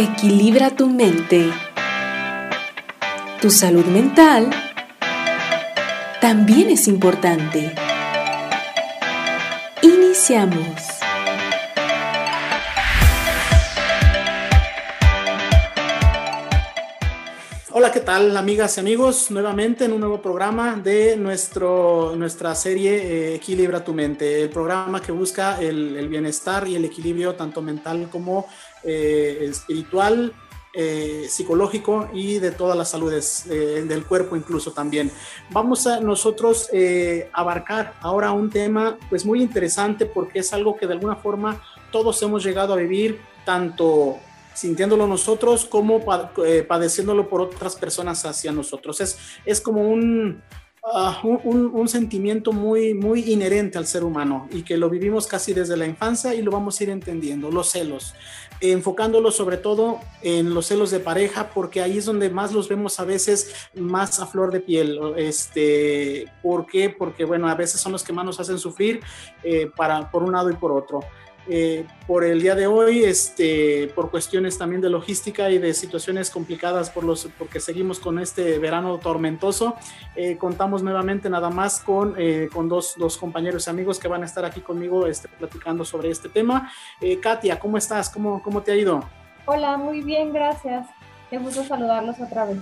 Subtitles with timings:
[0.00, 1.50] Equilibra tu mente.
[3.40, 4.48] Tu salud mental
[6.20, 7.74] también es importante.
[9.82, 10.97] Iniciamos.
[17.78, 19.30] Hola, ¿qué tal amigas y amigos?
[19.30, 25.00] Nuevamente en un nuevo programa de nuestro, nuestra serie eh, Equilibra tu mente, el programa
[25.00, 28.48] que busca el, bienestar y el equilibrio tanto mental como
[28.82, 30.32] eh, espiritual,
[30.74, 35.12] eh, psicológico y de todas las saludes del cuerpo incluso también.
[35.50, 36.68] Vamos a nosotros
[37.32, 42.20] abarcar ahora un tema pues muy interesante porque es algo que de alguna forma todos
[42.22, 44.18] hemos llegado a vivir tanto
[44.58, 46.02] sintiéndolo nosotros como
[46.44, 49.00] eh, padeciéndolo por otras personas hacia nosotros.
[49.00, 49.82] Es, es como
[50.82, 55.54] ah, un, un, sentimiento muy, muy inherente al ser humano y que lo vivimos casi
[55.54, 58.14] desde la infancia y lo vamos a ir entendiendo, los celos,
[58.60, 62.98] enfocándolo sobre todo en los celos de pareja, porque ahí es donde más los vemos
[62.98, 64.98] a veces más a flor de piel.
[65.16, 66.90] Este, ¿Por qué?
[66.90, 69.00] Porque, bueno, a veces son los que más nos hacen sufrir
[69.44, 70.98] eh, para, por un lado y por otro.
[71.50, 76.30] Eh, por el día de hoy, este, por cuestiones también de logística y de situaciones
[76.30, 79.76] complicadas por los, porque seguimos con este verano tormentoso.
[80.14, 84.22] Eh, contamos nuevamente nada más con, eh, con dos, dos, compañeros y amigos que van
[84.22, 86.70] a estar aquí conmigo este, platicando sobre este tema.
[87.22, 88.10] Katia, ¿cómo estás?
[88.10, 89.02] ¿Cómo, ¿Cómo te ha ido?
[89.46, 90.86] Hola, muy bien, gracias.
[91.30, 92.58] Qué gusto saludarlos otra vez.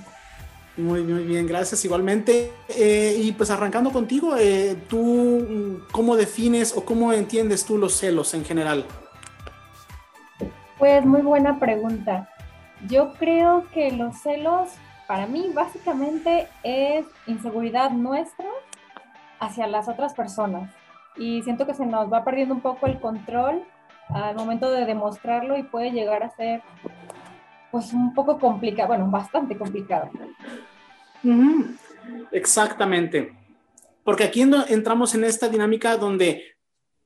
[0.77, 2.53] Muy, muy bien, gracias igualmente.
[2.69, 8.35] Eh, y pues arrancando contigo, eh, ¿tú cómo defines o cómo entiendes tú los celos
[8.35, 8.85] en general?
[10.79, 12.29] Pues muy buena pregunta.
[12.87, 14.69] Yo creo que los celos
[15.07, 18.49] para mí básicamente es inseguridad nuestra
[19.41, 20.71] hacia las otras personas.
[21.17, 23.63] Y siento que se nos va perdiendo un poco el control
[24.11, 26.63] al momento de demostrarlo y puede llegar a ser
[27.71, 30.11] pues un poco complicado, bueno, bastante complicado.
[32.33, 33.33] Exactamente.
[34.05, 36.57] Porque aquí entramos en esta dinámica donde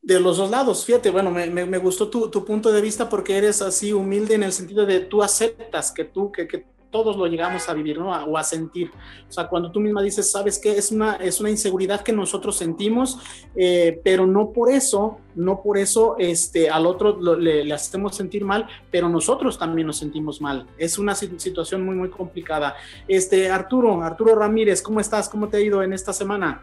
[0.02, 3.60] de los dos lados, fíjate, bueno, me, gustó tu, tu, punto de vista porque eres
[3.60, 7.68] así humilde en el sentido de tú aceptas que tú, que, que todos lo llegamos
[7.68, 8.10] a vivir, ¿no?
[8.10, 8.90] O a sentir.
[9.28, 10.76] O sea, cuando tú misma dices, ¿sabes qué?
[10.76, 13.18] Es una, es una inseguridad que nosotros sentimos,
[13.54, 18.44] eh, pero no por eso, no por eso este, al otro le, le, hacemos sentir
[18.44, 20.66] mal, pero nosotros también nos sentimos mal.
[20.78, 22.74] Es una situación muy, muy complicada.
[23.06, 25.28] Este, Arturo, Arturo Ramírez, ¿cómo estás?
[25.28, 26.62] ¿Cómo te ha ido en esta semana?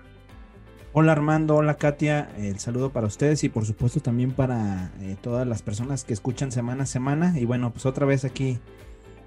[0.94, 5.46] Hola Armando, hola Katia, el saludo para ustedes y por supuesto también para eh, todas
[5.46, 7.40] las personas que escuchan semana a semana.
[7.40, 8.58] Y bueno, pues otra vez aquí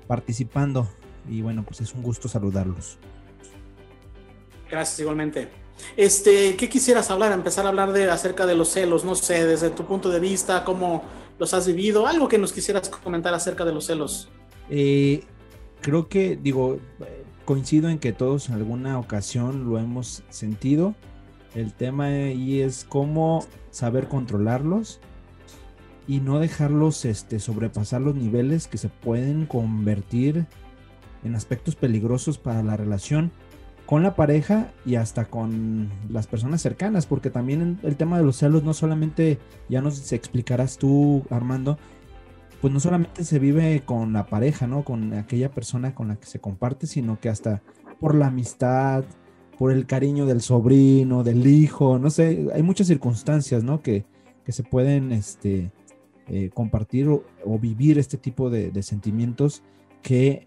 [0.06, 0.88] participando.
[1.28, 2.98] Y bueno, pues es un gusto saludarlos.
[4.70, 5.48] Gracias igualmente.
[5.96, 7.32] Este, ¿qué quisieras hablar?
[7.32, 10.64] Empezar a hablar de acerca de los celos, no sé, desde tu punto de vista,
[10.64, 11.02] cómo
[11.38, 14.28] los has vivido, algo que nos quisieras comentar acerca de los celos.
[14.68, 15.24] Eh,
[15.80, 16.78] creo que, digo,
[17.44, 20.94] coincido en que todos en alguna ocasión lo hemos sentido.
[21.54, 25.00] El tema ahí es cómo saber controlarlos
[26.10, 30.46] y no dejarlos este, sobrepasar los niveles que se pueden convertir
[31.22, 33.30] en aspectos peligrosos para la relación
[33.86, 38.38] con la pareja y hasta con las personas cercanas, porque también el tema de los
[38.38, 39.38] celos no solamente,
[39.68, 41.78] ya nos explicarás tú, Armando,
[42.60, 44.82] pues no solamente se vive con la pareja, ¿no?
[44.82, 47.62] Con aquella persona con la que se comparte, sino que hasta
[48.00, 49.04] por la amistad,
[49.60, 53.80] por el cariño del sobrino, del hijo, no sé, hay muchas circunstancias, ¿no?
[53.80, 54.06] Que,
[54.44, 55.70] que se pueden, este,
[56.32, 59.62] eh, compartir o, vivir este tipo de, sentimientos
[60.00, 60.46] que,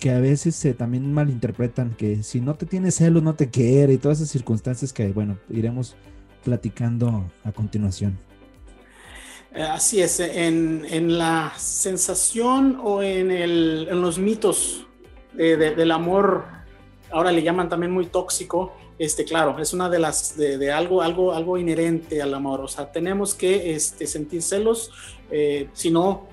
[0.00, 3.92] que a veces se también malinterpretan, que si no te tienes celos no te quiere
[3.92, 5.94] y todas esas circunstancias que, bueno, iremos
[6.42, 8.18] platicando a continuación.
[9.54, 14.88] Eh, así es, en, la sensación o en, el, en los mitos
[15.34, 16.44] del amor,
[17.12, 18.72] ahora le llaman también muy tóxico,
[19.04, 22.60] este, claro, es una de las, de, algo, algo, algo inherente al amor.
[22.60, 24.92] O sea, tenemos que este, sentir celos,
[25.28, 26.28] eh, si no,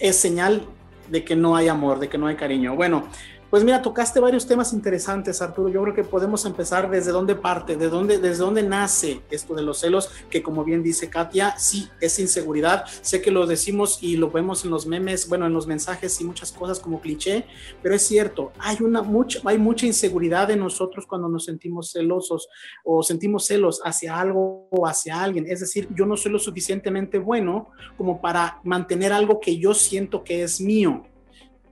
[0.00, 0.66] es señal
[1.08, 2.74] de que no hay amor, de que no hay cariño.
[2.74, 3.06] Bueno,
[3.52, 5.68] pues mira, tocaste varios temas interesantes, Arturo.
[5.68, 9.60] Yo creo que podemos empezar desde dónde parte, de dónde, desde dónde nace esto de
[9.60, 12.86] los celos, que como bien dice Katia, sí, es inseguridad.
[13.02, 16.24] Sé que lo decimos y lo vemos en los memes, bueno, en los mensajes y
[16.24, 17.44] muchas cosas como cliché,
[17.82, 22.48] pero es cierto, hay, una, mucha, hay mucha inseguridad en nosotros cuando nos sentimos celosos
[22.84, 25.44] o sentimos celos hacia algo o hacia alguien.
[25.46, 30.24] Es decir, yo no soy lo suficientemente bueno como para mantener algo que yo siento
[30.24, 31.04] que es mío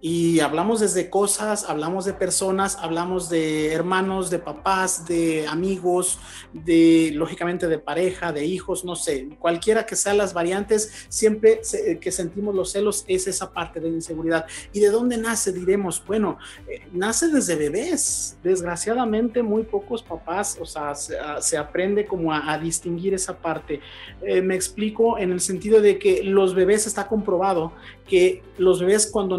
[0.02, 6.18] y hablamos desde cosas, hablamos de personas, hablamos de hermanos, de papás, de amigos,
[6.54, 11.60] de lógicamente de pareja, de hijos, no sé, cualquiera que sean las variantes, siempre
[12.00, 14.46] que sentimos los celos es esa parte de inseguridad.
[14.72, 15.52] ¿Y de dónde nace?
[15.52, 18.38] Diremos, bueno, eh, nace desde bebés.
[18.42, 23.80] Desgraciadamente muy pocos papás, o sea, se, aprende como a, distinguir esa parte.
[24.22, 27.72] Eh, me explico en el sentido de que los bebés está comprobado
[28.10, 29.38] que los bebés cuando,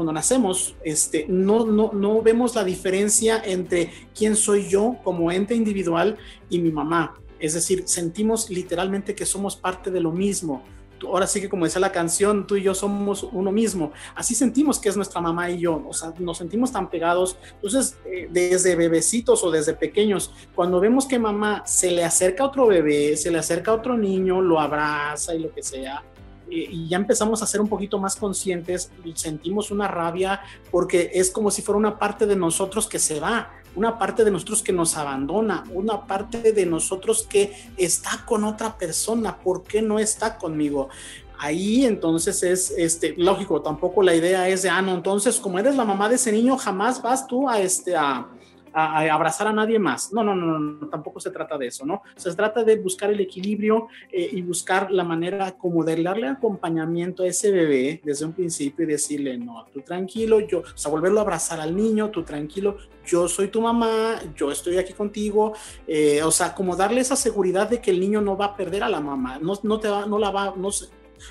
[0.00, 5.54] cuando nacemos este, no, no, no vemos la diferencia entre quién soy yo como ente
[5.54, 6.16] individual
[6.48, 7.20] y mi mamá.
[7.38, 10.62] Es decir, sentimos literalmente que somos parte de lo mismo.
[11.04, 13.92] Ahora sí que como decía la canción, tú y yo somos uno mismo.
[14.14, 15.84] Así sentimos que es nuestra mamá y yo.
[15.86, 17.36] O sea, nos sentimos tan pegados.
[17.56, 22.46] Entonces, eh, desde bebecitos o desde pequeños, cuando vemos que mamá se le acerca a
[22.46, 26.02] otro bebé, se le acerca a otro niño, lo abraza y lo que sea,
[26.50, 31.50] y ya empezamos a ser un poquito más conscientes, sentimos una rabia porque es como
[31.50, 34.96] si fuera una parte de nosotros que se va, una parte de nosotros que nos
[34.96, 40.88] abandona, una parte de nosotros que está con otra persona, ¿por qué no está conmigo?
[41.38, 45.76] Ahí entonces es este lógico, tampoco la idea es de ah no, entonces como eres
[45.76, 47.94] la mamá de ese niño jamás vas tú a este
[48.72, 50.12] a, abrazar a nadie más.
[50.12, 52.02] No, no, no, no, tampoco se trata de eso, ¿no?
[52.16, 57.22] Se trata de buscar el equilibrio eh, y buscar la manera como de darle acompañamiento
[57.22, 61.20] a ese bebé desde un principio y decirle, no, tú tranquilo, yo, o sea, volverlo
[61.20, 62.76] a abrazar al niño, tú tranquilo,
[63.06, 65.52] yo soy tu mamá, yo estoy aquí contigo,
[65.86, 68.82] eh, o sea, como darle esa seguridad de que el niño no va a perder
[68.82, 70.68] a la mamá, no, no te va, no la va, no,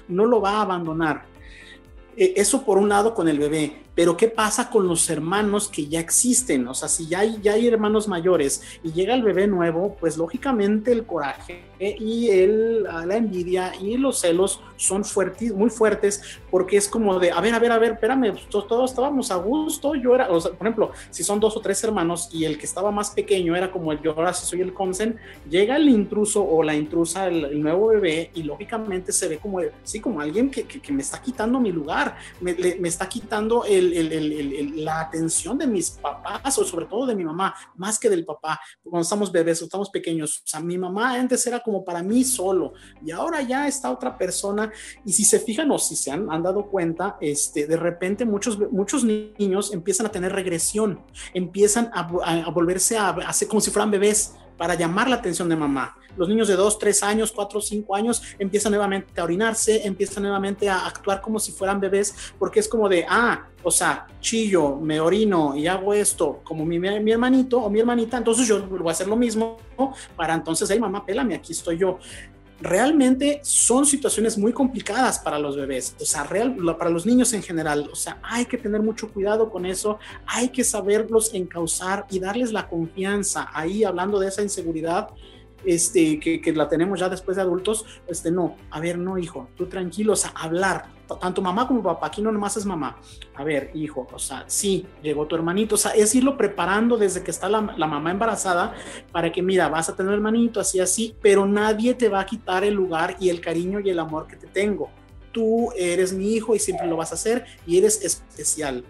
[0.07, 1.25] no lo va a abandonar.
[2.17, 5.89] Eh, eso por un lado con el bebé, pero ¿qué pasa con los hermanos que
[5.89, 6.65] ya existen?
[6.69, 10.15] O sea, si ya hay, ya hay hermanos mayores y llega el bebé nuevo, pues
[10.15, 16.77] lógicamente el coraje y el, la envidia y los celos son fuertes, muy fuertes porque
[16.77, 19.95] es como de, a ver, a ver, a ver, espérame, pues, todos, estábamos a gusto,
[19.95, 22.65] yo era, o sea, por ejemplo, si son dos o tres hermanos y el que
[22.65, 25.17] estaba más pequeño era como el yo ahora soy el consen,
[25.49, 29.99] llega el intruso o la intrusa, el, nuevo bebé y lógicamente se ve como, sí,
[29.99, 35.01] como alguien que, que, me está quitando mi lugar, me, me está quitando el la
[35.01, 39.03] atención de mis papás o sobre todo de mi mamá, más que del papá, cuando
[39.03, 40.39] estamos bebés o estamos pequeños.
[40.39, 44.17] O sea, mi mamá antes era como para mí solo y ahora ya está otra
[44.17, 44.71] persona.
[45.05, 49.03] Y si se fijan o si se han, dado cuenta, este, de repente muchos, muchos
[49.03, 51.01] niños empiezan a tener regresión,
[51.33, 55.95] empiezan a, volverse a hacer como si fueran bebés para llamar la atención de mamá.
[56.17, 60.69] Los niños de 2, 3 años, 4, 5 años empiezan nuevamente a orinarse, empiezan nuevamente
[60.69, 64.99] a actuar como si fueran bebés, porque es como de, ah, o sea, chillo, me
[64.99, 69.07] orino y hago esto como mi, hermanito o mi hermanita, entonces yo voy a hacer
[69.07, 69.57] lo mismo
[70.15, 71.99] para entonces, hey mamá, pélame, aquí estoy yo
[72.61, 77.41] realmente son situaciones muy complicadas para los bebés, o sea, real, para los niños en
[77.41, 77.89] general.
[77.91, 82.51] O sea, hay que tener mucho cuidado con eso, hay que saberlos encauzar y darles
[82.51, 83.49] la confianza.
[83.53, 85.09] Ahí, hablando de esa inseguridad,
[85.65, 89.49] este, que, que, la tenemos ya después de adultos, este, no, a ver, no, hijo,
[89.55, 90.85] tú tranquilo, o sea, hablar,
[91.17, 92.97] tanto mamá como papá, aquí no nomás es mamá,
[93.35, 97.23] a ver, hijo, o sea, sí, llegó tu hermanito, o sea, es irlo preparando desde
[97.23, 98.73] que está la, la mamá embarazada
[99.11, 102.63] para que, mira, vas a tener hermanito, así, así, pero nadie te va a quitar
[102.63, 104.89] el lugar y el cariño y el amor que te tengo.
[105.31, 108.83] Tú eres mi hijo y siempre lo vas a hacer y eres especial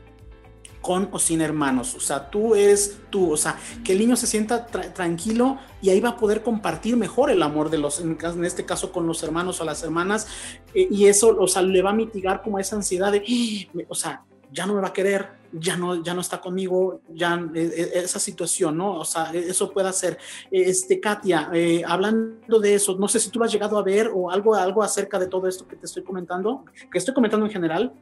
[0.81, 1.95] con o sin hermanos.
[1.95, 3.31] O sea, tú eres tú.
[3.31, 7.29] O sea, que el niño se sienta tranquilo y ahí va a poder compartir mejor
[7.31, 10.27] el amor de los, en, este caso con los hermanos o las hermanas.
[10.73, 13.83] Eh, y eso, o sea, le va a mitigar como esa ansiedad de, ¡Ah!
[13.87, 17.39] o sea, ya no me va a querer, ya no, ya no está conmigo, ya
[17.53, 18.99] e, e, esa situación, ¿no?
[18.99, 20.17] O sea, e, eso puede hacer.
[20.51, 24.11] Este, Katia, eh, hablando de eso, no sé si tú lo has llegado a ver
[24.13, 27.51] o algo, algo acerca de todo esto que te estoy comentando, que estoy comentando en
[27.51, 27.93] general.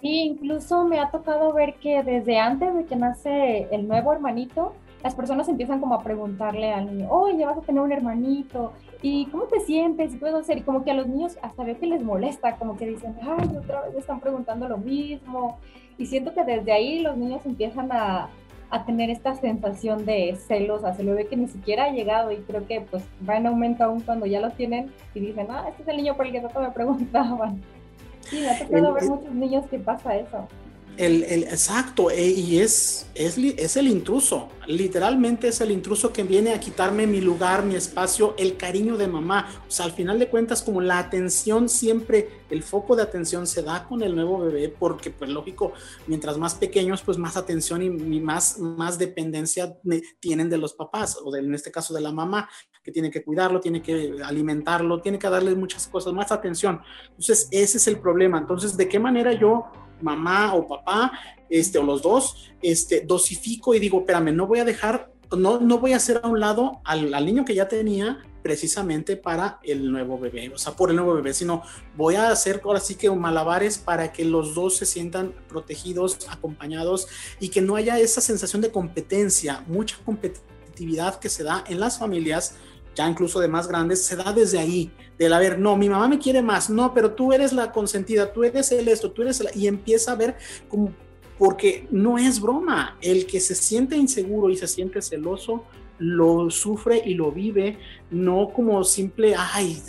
[0.00, 4.72] Sí, incluso me ha tocado ver que desde antes de que nace el nuevo hermanito,
[5.02, 9.26] las personas empiezan como a preguntarle al niño, oye, vas a tener un hermanito, ¿y
[9.26, 10.14] cómo te sientes?
[10.14, 10.58] ¿Y puedo hacer?
[10.58, 13.56] Y como que a los niños hasta ve que les molesta, como que dicen, ay,
[13.56, 15.58] otra vez están preguntando lo mismo.
[15.98, 18.30] Y siento que desde ahí los niños empiezan a,
[18.70, 22.36] a tener esta sensación de celos hacia el bebé que ni siquiera ha llegado y
[22.38, 25.82] creo que pues va en aumento aún cuando ya lo tienen y dicen, ah, este
[25.82, 27.60] es el niño por el que tanto me preguntaban.
[28.30, 30.48] Sí, me ha tocado ver muchos niños que pasa eso.
[30.96, 36.24] El, el, exacto, eh, y es, es, es, el intruso, literalmente es el intruso que
[36.24, 39.48] viene a quitarme mi lugar, mi espacio, el cariño de mamá.
[39.66, 43.62] O sea, al final de cuentas, como la atención siempre, el foco de atención se
[43.62, 45.72] da con el nuevo bebé, porque pues lógico,
[46.06, 49.78] mientras más pequeños, pues más atención y, más, más dependencia
[50.18, 52.46] tienen de los papás, o en este caso de la mamá,
[52.90, 56.80] que tiene que cuidarlo, tiene que alimentarlo, tiene que darle muchas cosas, más atención.
[57.10, 58.38] Entonces, ese es el problema.
[58.38, 59.64] Entonces, ¿de qué manera yo
[60.02, 61.12] mamá o papá,
[61.48, 65.78] este, o los dos, este, dosifico y digo, espérame, no voy a dejar, no, no
[65.78, 69.90] voy a hacer a un lado al, al niño que ya tenía precisamente para el
[69.90, 71.62] nuevo bebé, o sea, por el nuevo bebé, sino
[71.96, 77.08] voy a hacer ahora sí que malabares para que los dos se sientan protegidos, acompañados
[77.38, 81.98] y que no haya esa sensación de competencia, mucha competitividad que se da en las
[81.98, 82.56] familias,
[82.94, 86.08] ya incluso de más grandes, se da desde ahí, del a ver, no, mi mamá
[86.08, 89.40] me quiere más, no, pero tú eres la consentida, tú eres el esto, tú eres
[89.40, 90.36] el, y empieza a ver
[90.68, 90.92] como
[91.38, 95.64] porque no es broma, el que se siente inseguro y se siente celoso
[96.00, 97.78] lo sufre y lo vive,
[98.10, 99.80] no como simple, ay,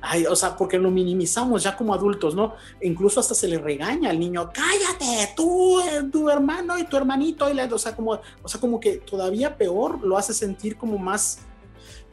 [0.00, 2.54] ay, o sea, porque lo minimizamos ya como adultos, ¿no?
[2.82, 5.80] Incluso hasta se le regaña al niño, cállate, tú,
[6.12, 10.04] tu hermano y tu hermanito, y o, sea, como, o sea, como que todavía peor,
[10.04, 11.38] lo hace sentir como más,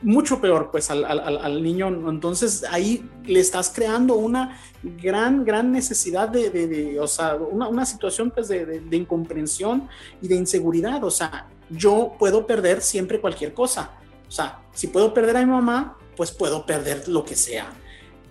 [0.02, 1.88] mucho peor, pues, al, al, al niño.
[2.10, 7.68] Entonces, ahí le estás creando una gran, gran necesidad de, de, de o sea, una,
[7.68, 9.88] una situación, pues, de, de incomprensión
[10.22, 13.92] y de inseguridad, o sea, yo puedo perder siempre cualquier cosa.
[14.28, 17.74] O sea, si puedo perder a mi mamá, pues puedo perder lo que sea.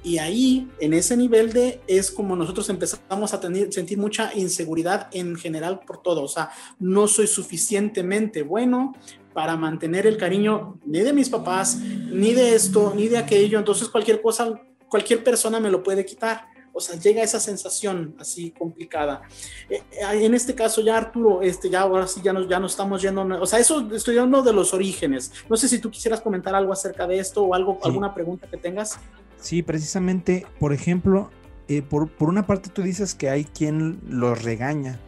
[0.02, 5.08] Y ahí, en ese nivel de, es como nosotros empezamos a tener, sentir mucha inseguridad
[5.12, 6.22] en general por todo.
[6.22, 8.94] O sea, no soy suficientemente bueno
[9.40, 13.58] para mantener el cariño ni de mis papás, ni de esto, ni de aquello.
[13.58, 16.46] Entonces cualquier cosa, cualquier persona me lo puede quitar.
[16.74, 19.22] O sea, llega esa sensación así complicada.
[19.70, 22.72] Eh, eh, en este caso ya Arturo, este, ya ahora sí ya nos, ya nos
[22.72, 25.32] estamos yendo, o sea, eso estoy de los orígenes.
[25.48, 28.58] No sé si tú quisieras comentar algo acerca de esto o algo, alguna pregunta que
[28.58, 28.98] tengas.
[29.38, 31.30] Sí, precisamente, por ejemplo,
[31.68, 35.00] eh, por, por, una parte tú dices que hay quien los regaña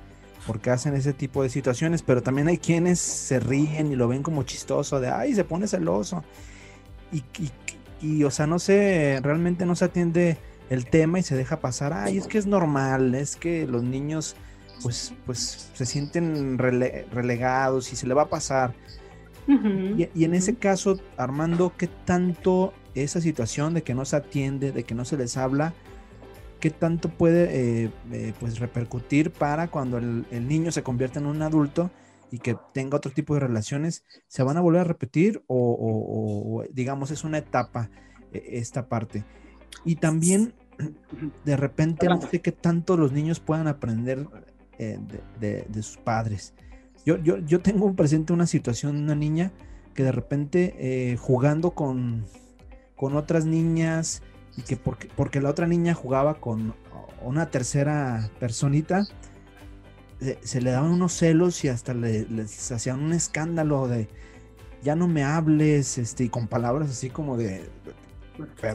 [0.47, 4.23] porque hacen ese tipo de situaciones, pero también hay quienes se ríen y lo ven
[4.23, 6.25] como chistoso, de, ay, se pone celoso.
[7.13, 7.51] Y, y,
[8.01, 10.39] y o sea, no sé, realmente no se atiende
[10.71, 14.37] el tema y se deja pasar, ay, es que es normal, es que los niños
[14.83, 18.75] pues, pues se sienten rele relegados y se le va a pasar.
[19.47, 24.05] Uh -huh, y, y, en ese caso, Armando, ¿qué tanto esa situación de que no
[24.05, 25.75] se atiende, de que no se les habla,
[26.63, 31.27] qué tanto puede eh, eh, pues repercutir para cuando el, el, niño se convierte en
[31.27, 31.91] un adulto
[32.31, 36.61] y que tenga otro tipo de relaciones, ¿se van a volver a repetir o, o,
[36.61, 37.91] o digamos es una etapa
[38.33, 39.25] eh, esta parte?
[39.85, 40.55] Y también
[41.45, 44.25] de repente no sé qué tanto los niños puedan aprender
[44.79, 46.55] eh, de, de, de, sus padres.
[47.05, 49.51] Yo, yo, yo tengo presente una situación, una niña
[49.95, 52.25] que de repente jugando con,
[52.95, 54.23] con otras niñas
[54.57, 56.75] y que porque, porque la otra niña jugaba con
[57.23, 59.05] una tercera personita,
[60.21, 64.09] se, se le daban unos celos y hasta le, les hacían un escándalo de
[64.83, 67.69] ya no me hables, este, y con palabras así como de,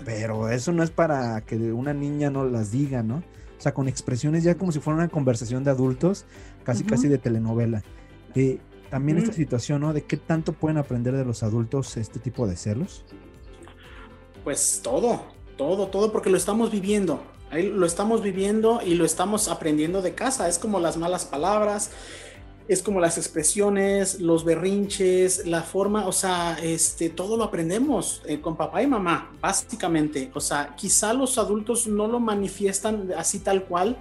[0.05, 3.17] pero eso no es para que una niña no las diga, ¿no?
[3.57, 6.25] O sea, con expresiones ya como si fuera una conversación de adultos,
[6.63, 6.89] casi uh -huh.
[6.89, 7.83] casi de telenovela.
[8.35, 9.23] Eh, también uh -huh.
[9.23, 9.93] esta situación, ¿no?
[9.93, 13.03] De qué tanto pueden aprender de los adultos este tipo de celos.
[14.43, 15.25] Pues todo,
[15.57, 17.21] todo, todo, porque lo estamos viviendo.
[17.51, 20.47] Lo estamos viviendo y lo estamos aprendiendo de casa.
[20.47, 21.91] Es como las malas palabras,
[22.67, 28.41] es como las expresiones, los berrinches, la forma, o sea, este, todo lo aprendemos eh,
[28.41, 30.29] con papá y mamá, básicamente.
[30.33, 33.97] O sea, quizá los adultos no lo manifiestan así tal cual,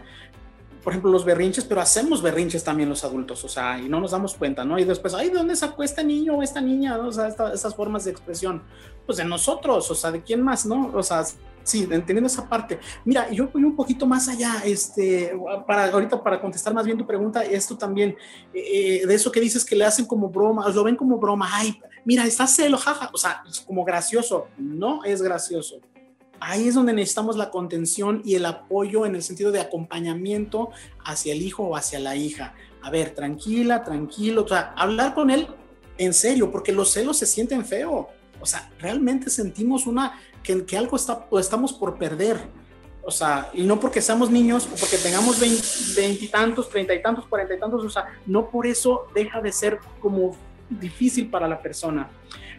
[0.82, 4.12] por ejemplo, los berrinches, pero hacemos berrinches también los adultos, o sea, y no nos
[4.12, 4.78] damos cuenta, ¿no?
[4.78, 6.96] Y después, ay, ¿de dónde sacó este niño o esta niña?
[6.98, 8.62] O sea, esas formas de expresión,
[9.06, 10.90] pues de nosotros, o sea, ¿de quién más, no?
[10.94, 11.24] O sea,
[11.62, 12.78] sí, entendiendo esa parte.
[13.04, 15.32] Mira, yo voy un poquito más allá, este,
[15.66, 18.16] para ahorita para contestar más bien tu pregunta, esto también,
[18.52, 21.80] eh, de eso que dices que le hacen como broma, lo ven como broma, ay,
[22.04, 25.80] mira, está celo, jaja, o sea, es como gracioso, no es gracioso.
[26.38, 30.70] Ahí es donde necesitamos la contención y el apoyo en el sentido de acompañamiento
[31.04, 32.54] hacia el hijo o hacia la hija.
[32.82, 35.48] A ver, tranquila, tranquilo, o sea, hablar con él
[35.98, 38.08] en serio, porque los celos se sienten feo.
[38.40, 42.38] O sea, realmente sentimos una que, que algo está, estamos por perder.
[43.02, 45.38] O sea, y no porque seamos niños o porque tengamos
[45.94, 49.78] veintitantos, treinta y tantos, cuarenta y tantos, o sea, no por eso deja de ser
[50.00, 50.36] como
[50.68, 52.10] difícil para la persona.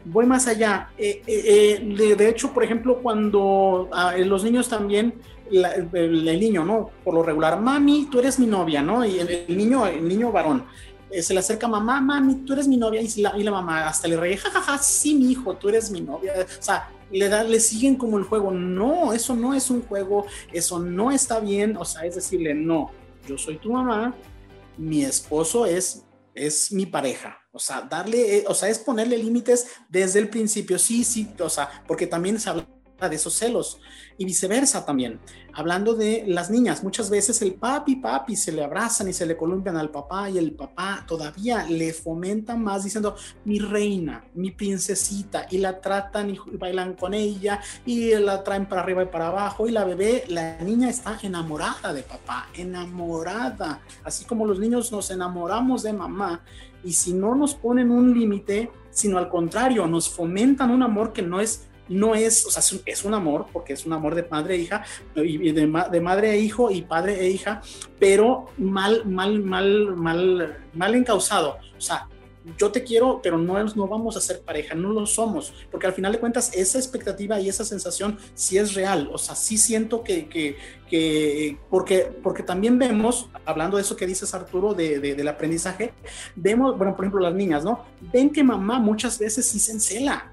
[0.06, 0.90] Voy más allá.
[0.98, 5.16] Eh, eh, de, de, hecho, por ejemplo, cuando uh, los niños también,
[5.52, 6.92] la, el, el, niño, ¿no?
[7.04, 9.06] Por lo regular, mami, tú eres mi novia, ¿no?
[9.06, 12.68] Y el, el niño, el niño varón, eh, se le acerca mamá, mami, tú eres
[12.68, 15.70] mi novia, y la, y la mamá hasta le reía, jajaja, sí, mi hijo, tú
[15.70, 16.34] eres mi novia.
[16.60, 18.52] O sea, le, da, le siguen como el juego.
[18.52, 21.78] No, eso no es un juego, eso no está bien.
[21.78, 22.92] O sea, es decirle, no,
[23.28, 24.16] yo soy tu mamá,
[24.78, 27.38] mi esposo es, es mi pareja.
[27.52, 30.78] O sea, darle, o sea, es ponerle límites desde el principio.
[30.78, 32.68] Sí, sí, o sea, porque también se habla
[33.00, 33.80] de esos celos
[34.18, 35.20] y viceversa también.
[35.54, 39.38] Hablando de las niñas, muchas veces el papi, papi se le abrazan y se le
[39.38, 45.48] columpian al papá y el papá todavía le fomenta más diciendo mi reina, mi princesita
[45.50, 49.68] y la tratan y bailan con ella y la traen para arriba y para abajo
[49.68, 55.12] y la bebé, la niña está enamorada de papá, enamorada, así como los niños nos
[55.12, 56.42] enamoramos de mamá
[56.84, 61.22] y si no nos ponen un límite, sino al contrario, nos fomentan un amor que
[61.22, 64.56] no es no es, o sea, es un, amor, porque es un amor de padre
[64.56, 64.84] e hija,
[65.16, 67.62] y de, de, madre e hijo y padre e hija,
[68.00, 71.58] pero mal, mal, mal, mal, mal encausado.
[71.78, 72.08] O sea,
[72.58, 75.94] yo te quiero, pero no, no vamos a ser pareja, no lo somos, porque al
[75.94, 80.04] final de cuentas esa expectativa y esa sensación sí es real, o sea, sí siento
[80.04, 80.56] que, que,
[80.90, 85.94] que porque, porque también vemos, hablando de eso que dices Arturo, de, del aprendizaje,
[86.36, 87.84] vemos, bueno, por ejemplo, las niñas, ¿no?
[88.14, 90.32] Ven que mamá muchas veces sí se encela,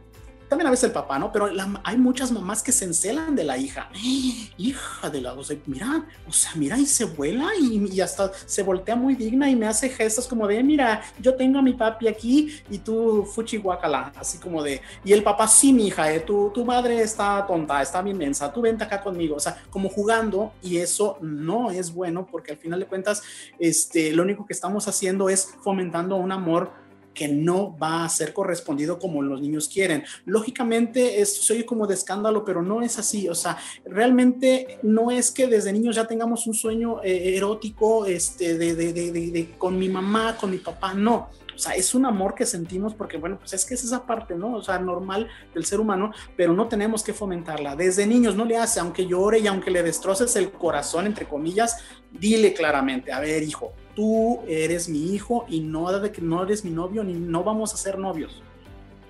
[0.54, 1.32] también a veces el papá, ¿no?
[1.32, 1.49] Pero
[1.82, 3.90] hay muchas mamás que se encelan de la hija.
[4.56, 8.62] hija de la, o sea, mira, o sea, mira y se vuela y, hasta se
[8.62, 12.06] voltea muy digna y me hace gestos como de, mira, yo tengo a mi papi
[12.06, 16.20] aquí y tú fuchi guacala, así como de, y el papá, sí, mi hija, eh,
[16.20, 19.88] tu, tu madre está tonta, está bien mensa, tú vente acá conmigo, o sea, como
[19.88, 23.25] jugando y eso no es bueno porque al final de cuentas,
[23.58, 26.84] este, lo único que estamos haciendo es fomentando un amor
[27.14, 30.04] que no va a ser correspondido como los niños quieren.
[30.25, 33.28] Lógicamente, es, soy como de escándalo, pero no es así.
[33.28, 38.59] O sea, realmente no es que desde niños ya tengamos un sueño eh, erótico este,
[38.59, 41.28] de, de, de, con mi mamá, con mi papá, no.
[41.54, 44.34] O sea, es un amor que sentimos porque, bueno, pues es que es esa parte,
[44.34, 44.54] ¿no?
[44.54, 47.76] O sea, normal del ser humano, pero no tenemos que fomentarla.
[47.76, 51.78] Desde niños no le hace, aunque llore y aunque le destroces el corazón, entre comillas,
[52.11, 56.64] dile claramente, a ver, hijo, tú eres mi hijo y no, de que no eres
[56.64, 58.42] mi novio ni no vamos a ser novios.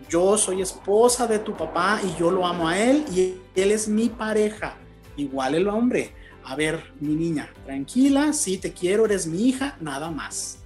[0.08, 3.88] Yo soy esposa de tu papá y yo lo amo a él y él es
[3.88, 4.76] mi pareja.
[5.16, 6.12] Igual el hombre.
[6.44, 10.58] A ver, mi niña, tranquila, sí te quiero, eres mi hija, nada más.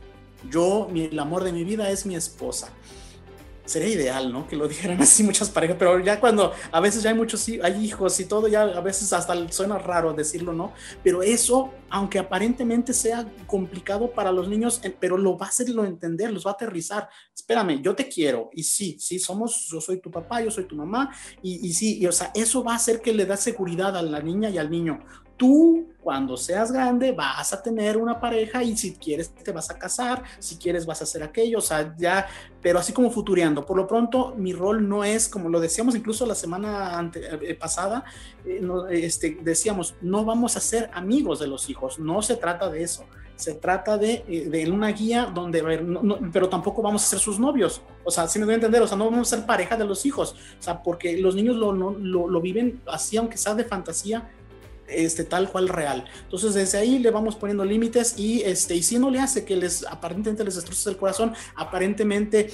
[0.50, 2.73] Yo, mi, el amor de mi vida es mi esposa
[3.69, 4.49] sería ideal, ¿no?
[4.49, 7.85] Que lo dijeran así muchas parejas, pero ya cuando a veces ya hay muchos, hay
[7.85, 10.73] hijos y todo, ya a veces hasta suena raro decirlo, ¿no?
[11.05, 15.84] Pero eso, aunque aparentemente sea complicado para los niños, eh, pero lo va a hacerlo
[15.84, 17.08] entender, los va a aterrizar.
[17.34, 20.76] Espérame, yo te quiero y sí, sí, somos, yo soy tu papá, yo soy tu
[20.76, 21.11] mamá
[21.43, 24.02] y, y sí, y, o sea, eso va a hacer que le da seguridad a
[24.02, 25.00] la niña y al niño
[25.39, 29.79] tú cuando seas grande vas a tener una pareja y si quieres te vas a
[29.79, 32.27] casar, si quieres vas a hacer aquello, o sea, ya,
[32.61, 33.65] pero así como futureando.
[33.65, 38.05] Por lo pronto, mi rol no es, como lo decíamos incluso la semana eh, pasada,
[38.45, 42.83] eh, este, decíamos, no vamos a ser amigos de los hijos, no se trata de
[42.83, 43.05] eso.
[43.37, 45.63] Se trata de, eh, de una guía donde,
[46.33, 47.83] pero tampoco vamos a ser sus novios.
[48.03, 49.85] O sea, si me voy a entender, o sea, no vamos a ser pareja de
[49.85, 50.35] los hijos.
[50.59, 54.29] O sea, porque los niños lo, lo viven así, aunque sea de fantasía,
[54.89, 56.05] este, tal cual real.
[56.25, 59.57] Entonces desde ahí le vamos poniendo límites y, este, y si no le hace que
[59.57, 62.51] les aparentemente les destroce el corazón, aparentemente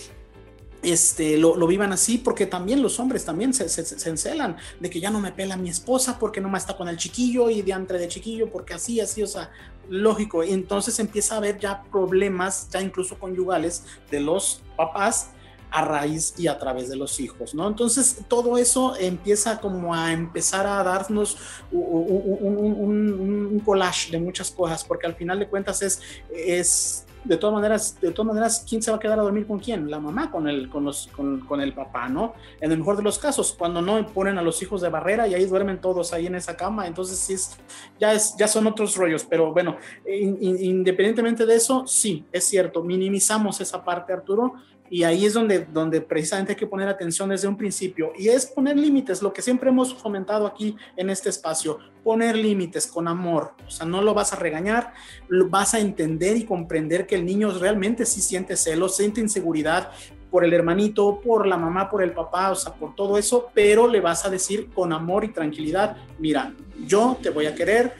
[0.83, 5.01] este, lo, lo, vivan así, porque también los hombres también se, se, encelan de que
[5.01, 7.73] ya no me pela mi esposa porque no me está con el chiquillo y de
[7.73, 9.51] entre de chiquillo porque así, así, o sea,
[9.89, 10.45] lógico.
[10.45, 15.31] Y entonces empieza a haber ya problemas, ya incluso conyugales, de los papás
[15.75, 17.67] a raíz y a través de los hijos, ¿no?
[17.67, 21.37] Entonces todo eso empieza como a empezar a darnos
[21.73, 26.01] un, collage de muchas cosas, porque al final de cuentas es,
[26.33, 29.59] es de todas maneras, de todas maneras, ¿quién se va a quedar a dormir con
[29.59, 29.91] quién?
[29.91, 32.35] La mamá con el, con, los, con, con, el papá, ¿no?
[32.61, 35.35] En el mejor de los casos, cuando no ponen a los hijos de barrera y
[35.35, 37.57] ahí duermen todos ahí en esa cama, entonces sí es,
[37.99, 43.61] ya, es, ya son otros rollos, pero bueno, independientemente de eso, sí, es cierto, minimizamos
[43.61, 44.55] esa parte, Arturo,
[44.91, 48.13] y ahí es donde, donde precisamente hay que poner atención desde un principio.
[48.17, 52.87] Y es poner límites, lo que siempre hemos fomentado aquí en este espacio, poner límites
[52.87, 53.55] con amor.
[53.67, 54.93] O sea, no lo vas a regañar,
[55.29, 59.91] lo vas a entender y comprender que el niño realmente sí siente celos, siente inseguridad
[60.31, 63.87] por el hermanito, por la mamá, por el papá, o sea, por todo eso, pero
[63.87, 66.53] le vas a decir con amor y tranquilidad, mira,
[66.87, 67.95] yo te voy a querer,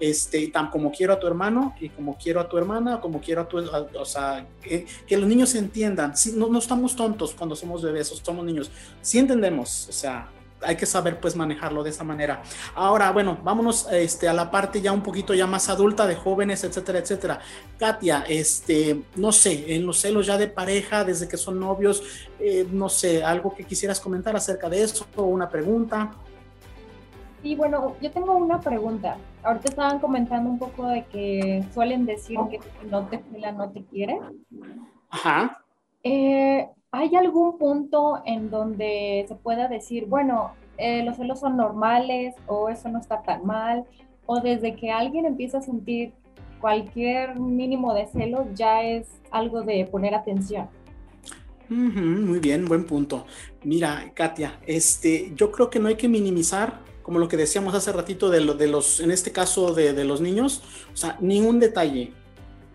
[0.00, 3.42] este, tan como quiero a tu hermano y como quiero a tu hermana, como quiero
[3.42, 7.82] a tu, o sea, que, los niños entiendan, si, no, no estamos tontos cuando somos
[7.82, 8.70] bebés o somos niños,
[9.02, 10.28] si entendemos, o sea,
[10.62, 12.42] hay que saber pues manejarlo de esa manera.
[12.74, 16.64] Ahora, bueno, vámonos este, a la parte ya un poquito ya más adulta de jóvenes,
[16.64, 17.40] etcétera, etcétera.
[17.78, 22.02] Katia, este, no sé, en los celos ya de pareja, desde que son novios,
[22.40, 26.12] eh, no sé, algo que quisieras comentar acerca de eso una pregunta.
[27.42, 29.16] Sí, bueno, yo tengo una pregunta.
[29.48, 33.82] Ahorita estaban comentando un poco de que suelen decir que no te fila, no te
[33.82, 34.20] quiere.
[35.08, 35.64] Ajá.
[36.02, 42.34] Eh, ¿Hay algún punto en donde se pueda decir, bueno, eh, los celos son normales
[42.46, 43.86] o eso no está tan mal,
[44.26, 46.12] o desde que alguien empieza a sentir
[46.60, 50.68] cualquier mínimo de celos ya es algo de poner atención.
[51.70, 53.24] muy bien, buen punto.
[53.64, 57.90] Mira, Katia, este, yo creo que no hay que minimizar, como lo que decíamos hace
[57.90, 60.60] ratito de, de los, en este caso de, de los niños,
[60.92, 62.12] o sea, ningún detalle.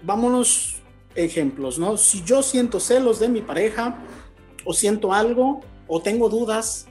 [0.02, 0.78] Vámonos
[1.14, 1.98] ejemplos, ¿no?
[1.98, 4.04] Si yo siento celos de mi pareja,
[4.66, 6.88] o siento algo, o tengo dudas,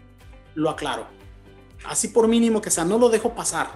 [0.54, 1.08] lo aclaro.
[1.84, 3.72] Así por mínimo que sea, no lo dejo pasar.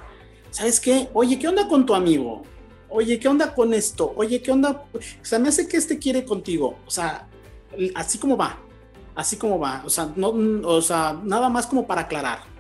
[0.52, 1.08] ¿Sabes qué?
[1.12, 2.44] Oye, ¿qué onda con tu amigo?
[2.88, 4.12] Oye, ¿qué onda con esto?
[4.14, 4.84] Oye, ¿qué onda?
[4.94, 6.78] O sea, me hace que este quiere contigo.
[6.86, 7.28] O sea,
[7.96, 8.60] así como va.
[9.16, 9.82] Así como va.
[9.84, 10.28] O sea, no,
[10.68, 12.54] o sea, nada más como para aclarar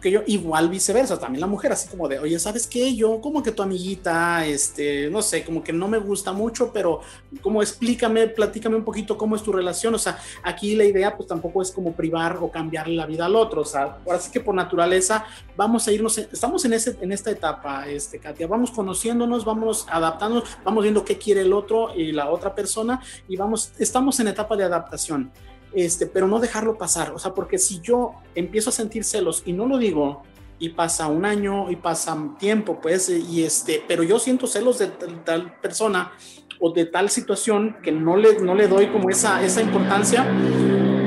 [0.00, 2.94] que yo, igual viceversa, también la mujer, así como de, oye, ¿sabes qué?
[2.94, 7.00] Yo, como que tu amiguita, este, no sé, como que no me gusta mucho, pero
[7.40, 11.28] como explícame, platícame un poquito cómo es tu relación, o sea, aquí la idea pues
[11.28, 14.40] tampoco es como privar o cambiarle la vida al otro, o sea, ahora sí que
[14.40, 15.24] por naturaleza
[15.56, 20.48] vamos a irnos, estamos en, ese, en esta etapa, este, Katia, vamos conociéndonos, vamos adaptándonos,
[20.64, 24.56] vamos viendo qué quiere el otro y la otra persona y vamos, estamos en etapa
[24.56, 25.30] de adaptación
[25.72, 29.52] este, pero no dejarlo pasar, o sea, porque si yo empiezo a sentir celos y
[29.52, 30.22] no lo digo,
[30.58, 34.88] y pasa un año y pasa tiempo, pues, y este, pero yo siento celos de
[34.88, 36.12] tal, persona
[36.60, 40.24] o de tal situación que no le, no le doy como esa, esa importancia,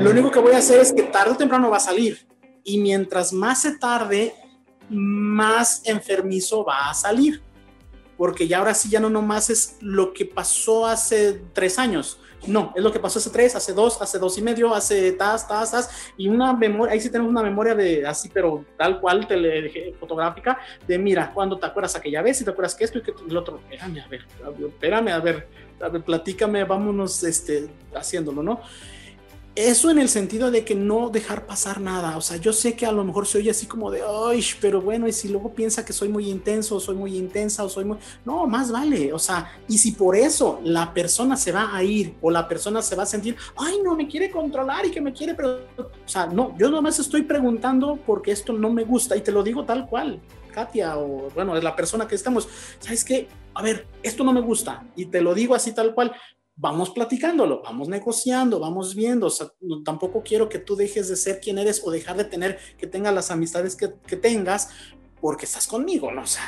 [0.02, 2.26] lo único que voy a hacer es que tarde o temprano va a salir.
[2.64, 4.34] Y mientras más se tarde,
[4.88, 7.42] más enfermizo va a salir.
[8.16, 12.72] Porque ya ahora sí, ya no nomás es lo que pasó hace tres años, no,
[12.74, 15.70] es lo que pasó hace tres, hace dos, hace dos y medio, hace tas, tas,
[15.70, 19.94] tas, y una memoria, ahí sí tenemos una memoria de así, pero tal cual, tele,
[19.98, 23.12] fotográfica, de mira, cuando te acuerdas aquella vez y te acuerdas que esto y que
[23.28, 24.26] el otro, espérame, a ver,
[24.66, 25.48] espérame, a ver,
[25.80, 28.60] a ver, platícame, vámonos este, haciéndolo, ¿no?
[29.54, 32.16] Eso en el sentido de que no dejar pasar nada.
[32.16, 34.80] O sea, yo sé que a lo mejor se oye así como de, ay, pero
[34.80, 37.98] bueno, y si luego piensa que soy muy intenso, soy muy intensa, o soy muy...
[38.24, 39.12] No, más vale.
[39.12, 42.80] O sea, y si por eso la persona se va a ir o la persona
[42.80, 45.66] se va a sentir, ay, no, me quiere controlar y que me quiere, pero...
[45.76, 49.42] O sea, no, yo nomás estoy preguntando porque esto no me gusta y te lo
[49.42, 50.18] digo tal cual.
[50.50, 53.28] Katia o bueno, la persona que estamos, ¿sabes qué?
[53.54, 56.12] A ver, esto no me gusta y te lo digo así tal cual,
[56.56, 59.26] vamos platicándolo, vamos negociando, vamos viendo.
[59.26, 59.52] O sea,
[59.84, 63.14] tampoco quiero que tú dejes de ser quien eres o dejar de tener, que tengas
[63.14, 64.68] las amistades que, que tengas
[65.20, 66.22] porque estás conmigo, ¿no?
[66.22, 66.42] O sea,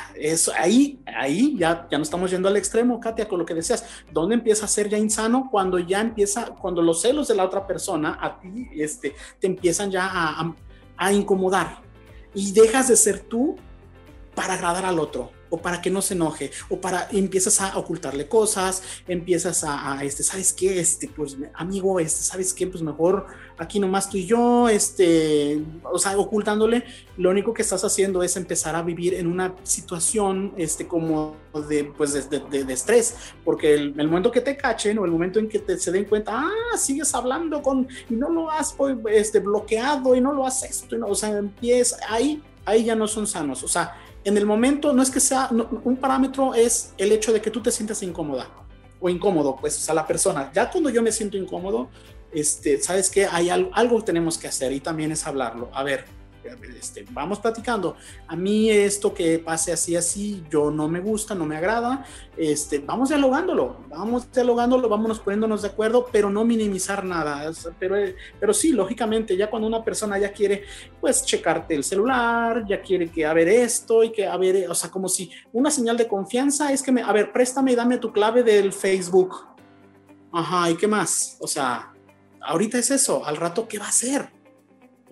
[0.57, 3.85] ahí, ahí ya, ya no estamos yendo al extremo, Katia, con lo que decías.
[4.11, 5.47] ¿Dónde empieza a ser ya insano?
[5.49, 9.91] Cuando ya empieza, cuando los celos de la otra persona a ti este, te empiezan
[9.91, 10.55] ya a, a,
[10.97, 11.81] a incomodar
[12.33, 13.55] y dejas de ser tú
[14.35, 18.27] para agradar al otro o para que no se enoje, o para empiezas a ocultarle
[18.27, 20.79] cosas, empiezas a, este, ¿sabes qué?
[20.79, 22.67] Este, pues amigo, este, ¿sabes qué?
[22.67, 23.27] Pues mejor
[23.57, 26.83] aquí nomás tú y yo, este, o sea, ocultándole,
[27.17, 31.35] lo único que estás haciendo es empezar a vivir en una situación, este, como
[31.69, 35.47] de, pues, de, de, estrés, porque el, momento que te cachen o el momento en
[35.47, 39.39] que te, se den cuenta, ah, sigues hablando con, y no lo has, pues, este,
[39.39, 43.63] bloqueado y no lo has esto, o sea, empieza, ahí, ahí ya no son sanos,
[43.63, 47.41] o sea, en el momento no es que sea, un parámetro es el hecho de
[47.41, 48.49] que tú te sientas incómoda
[48.99, 50.51] o incómodo, pues, o sea, la persona.
[50.53, 51.89] Ya cuando yo me siento incómodo,
[52.33, 55.69] este, sabes que hay algo, algo tenemos que hacer y también es hablarlo.
[55.73, 56.05] A ver,
[56.77, 57.95] este, vamos platicando.
[58.27, 62.05] A mí esto que pase así, así, yo no me gusta, no me agrada.
[62.37, 67.51] Este, vamos dialogándolo, vamos dialogándolo, vámonos poniéndonos de acuerdo, pero no minimizar nada.
[67.79, 67.95] Pero,
[68.39, 70.63] pero sí, lógicamente, ya cuando una persona ya quiere,
[70.99, 74.75] pues, checarte el celular, ya quiere que, a ver, esto y que, a ver, o
[74.75, 77.97] sea, como si una señal de confianza es que me, a ver, préstame y dame
[77.97, 79.35] tu clave del Facebook.
[80.31, 81.37] Ajá, ¿y qué más?
[81.39, 81.93] O sea,
[82.41, 84.34] ahorita es eso, al rato, ¿qué va a hacer?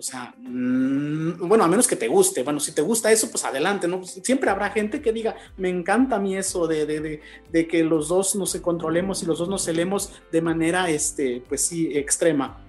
[0.03, 2.43] O sea, mm, bueno, a menos que te guste.
[2.43, 3.87] Bueno, si te gusta eso, pues adelante.
[3.87, 7.21] Pues, siempre habrá gente que diga, me encanta a mí eso de,
[7.69, 11.97] que los dos nos controlemos y los dos nos celemos de manera, este, pues sí,
[11.97, 12.65] extrema.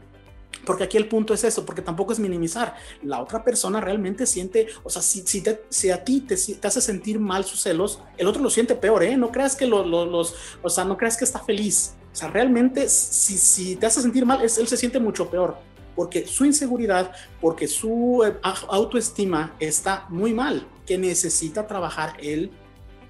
[0.64, 2.76] Porque aquí el punto es eso, porque tampoco es minimizar.
[3.02, 5.58] La otra persona realmente siente, o sea, si, si, te,
[5.92, 9.16] a ti te, te, hace sentir mal sus celos, el otro lo siente peor, ¿eh?
[9.16, 11.96] No creas que lo, los, o no creas que está feliz.
[12.12, 15.73] O sea, realmente, si, si te hace sentir mal, es, él se siente mucho peor
[15.94, 18.36] porque su inseguridad, porque su eh,
[18.68, 22.50] autoestima está muy mal, que necesita trabajar él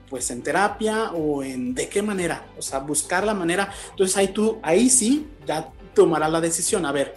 [0.09, 3.73] pues en terapia o en de qué manera, o sea, buscar la manera.
[3.91, 7.17] Entonces ahí tú, ahí sí, ya tomarás la decisión, a ver,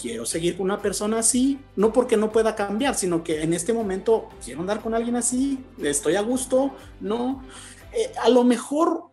[0.00, 3.72] quiero seguir con una persona así, no porque no pueda cambiar, sino que en este
[3.72, 7.42] momento quiero andar con alguien así, estoy a gusto, no.
[7.92, 9.04] Eh, a lo mejor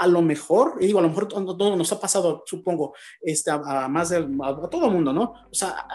[0.00, 3.86] a lo mejor, y digo, a lo mejor todo nos ha pasado, supongo, este, a,
[3.86, 5.34] más de, a, todo el mundo, ¿no?
[5.50, 5.86] O sea,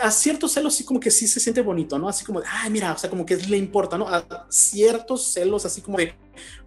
[0.00, 2.08] a, ciertos celos sí como que sí se siente bonito, ¿no?
[2.08, 4.06] Así como, ay, mira, o sea, como que le importa, ¿no?
[4.06, 6.14] A ciertos celos así como de,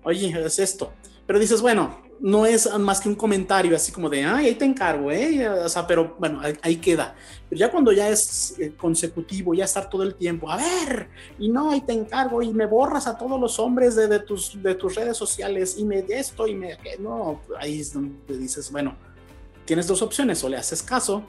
[0.03, 0.91] oye, es esto.
[1.25, 4.63] Pero dices, bueno, no es más que un comentario así como de, ay, ahí te
[4.63, 5.47] encargo, ¿eh?
[5.49, 7.15] O sea, pero bueno, ahí, queda.
[7.49, 11.49] Pero ya cuando ya es eh, consecutivo, ya estar todo el tiempo, a ver, y
[11.49, 14.75] no, ahí te encargo, y me borras a todos los hombres de, de tus, de
[14.75, 18.95] tus redes sociales, y me esto, y me, no, ahí es donde dices, bueno,
[19.65, 21.25] tienes dos opciones, o le haces caso,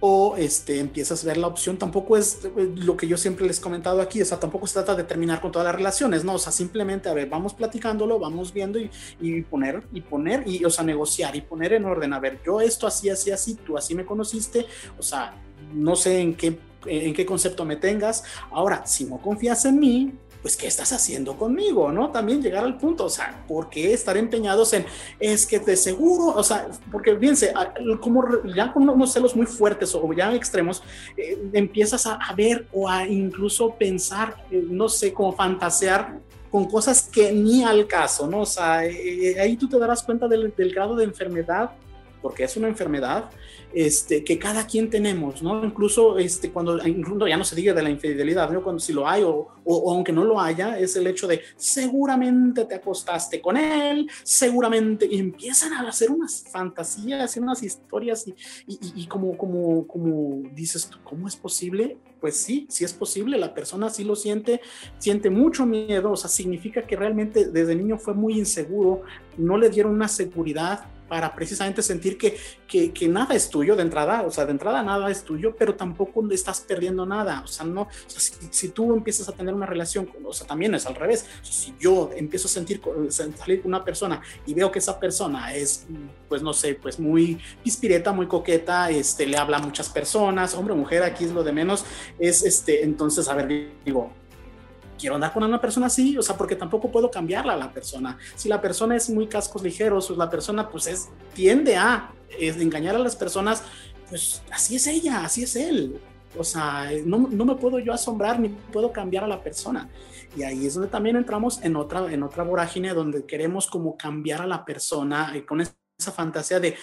[0.00, 3.58] o este, empiezas a ver la opción, tampoco es eh, lo que yo siempre les
[3.58, 6.34] he comentado aquí, o sea, tampoco se trata de terminar con todas las relaciones, no,
[6.34, 10.64] o sea, simplemente, a ver, vamos platicándolo, vamos viendo y, y poner, y poner, y,
[10.64, 13.76] o sea, negociar y poner en orden, a ver, yo esto así, así, así, tú
[13.76, 14.66] así me conociste,
[14.98, 15.34] o sea,
[15.72, 20.12] no sé en qué, en qué concepto me tengas, ahora, si no confías en mí,
[20.46, 21.90] pues, ¿qué estás haciendo conmigo?
[21.90, 22.12] ¿No?
[22.12, 24.86] También llegar al punto, o sea, ¿por qué estar empeñados en,
[25.18, 27.52] es que te seguro, o sea, porque fíjense,
[28.00, 28.22] como
[28.54, 30.84] ya con unos celos muy fuertes o ya extremos,
[31.16, 37.02] eh, empiezas a, ver o a incluso pensar, eh, no sé, como fantasear con cosas
[37.02, 38.42] que ni al caso, ¿no?
[38.42, 41.72] O sea, eh, ahí tú te darás cuenta del, del grado de enfermedad
[42.26, 43.30] porque es una enfermedad
[43.72, 45.64] este, que cada quien tenemos, ¿no?
[45.64, 48.64] Incluso este, cuando incluso ya no se diga de la infidelidad, ¿no?
[48.64, 52.64] Cuando si lo hay o, o, aunque no lo haya, es el hecho de seguramente
[52.64, 58.34] te acostaste con él, seguramente, y empiezan a hacer unas fantasías y unas historias y,
[58.66, 61.96] y, y como, como, como dices tú, ¿cómo es posible?
[62.20, 64.60] Pues sí, sí es posible, la persona sí lo siente,
[64.98, 69.02] siente mucho miedo, o sea, significa que realmente desde niño fue muy inseguro,
[69.36, 73.82] no le dieron una seguridad para precisamente sentir que, que, que, nada es tuyo de
[73.82, 77.64] entrada, o sea, de entrada nada es tuyo, pero tampoco estás perdiendo nada, o sea,
[77.64, 80.94] no, si, si, tú empiezas a tener una relación, con, o sea, también es al
[80.94, 85.54] revés, si yo empiezo a sentir, salir con una persona y veo que esa persona
[85.54, 85.86] es,
[86.28, 90.74] pues no sé, pues muy pispireta, muy coqueta, este, le habla a muchas personas, hombre
[90.74, 91.84] mujer, aquí es lo de menos,
[92.18, 94.12] es este, entonces, a ver, digo,
[94.98, 98.18] quiero andar con una persona así, o sea, porque tampoco puedo cambiarla a la persona.
[98.34, 102.56] Si la persona es muy cascos ligeros, pues la persona pues es, tiende a es,
[102.56, 103.62] engañar a las personas,
[104.08, 106.00] pues así es ella, así es él.
[106.38, 109.88] O sea, no, no, me puedo yo asombrar ni puedo cambiar a la persona.
[110.36, 114.42] Y ahí es donde también entramos en otra, en otra vorágine donde queremos como cambiar
[114.42, 116.76] a la persona y con esa fantasía de,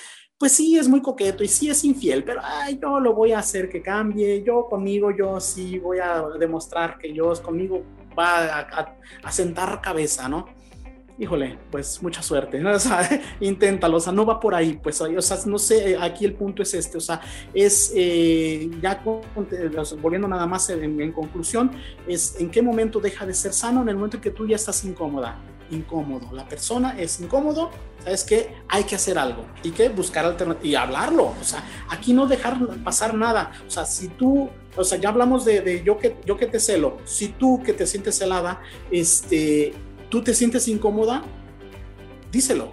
[0.44, 3.40] pues sí es muy coqueto y sí es infiel, pero ay, yo lo voy a
[3.40, 7.84] hacer que cambie, yo conmigo, yo sí voy a demostrar que yo conmigo
[8.18, 8.60] va
[9.24, 10.48] a, sentar cabeza, ¿no?
[11.20, 12.72] Híjole, pues mucha suerte, ¿no?
[12.76, 13.08] O sea,
[13.40, 16.64] inténtalo, o sea, no va por ahí, pues, o sea, no sé, aquí el punto
[16.64, 17.22] es este, o sea,
[17.54, 19.02] es, eh, ya
[20.02, 21.72] volviendo nada más en, en, conclusión,
[22.08, 24.56] es en qué momento deja de ser sano, en el momento en que tú ya
[24.56, 25.38] estás incómoda,
[25.72, 27.72] incómodo, la persona es incómodo,
[28.04, 28.56] ¿sabes qué?
[28.70, 29.46] Hay que hacer algo.
[29.64, 33.86] Y que buscar alternativas y hablarlo, o sea, aquí no dejar pasar nada, o sea,
[33.86, 36.98] si tú o sea, ya hablamos de, yo, que, yo que te celo.
[37.06, 39.72] Si tú que te sientes celada, este,
[40.10, 41.22] tú te sientes incómoda,
[42.32, 42.72] díselo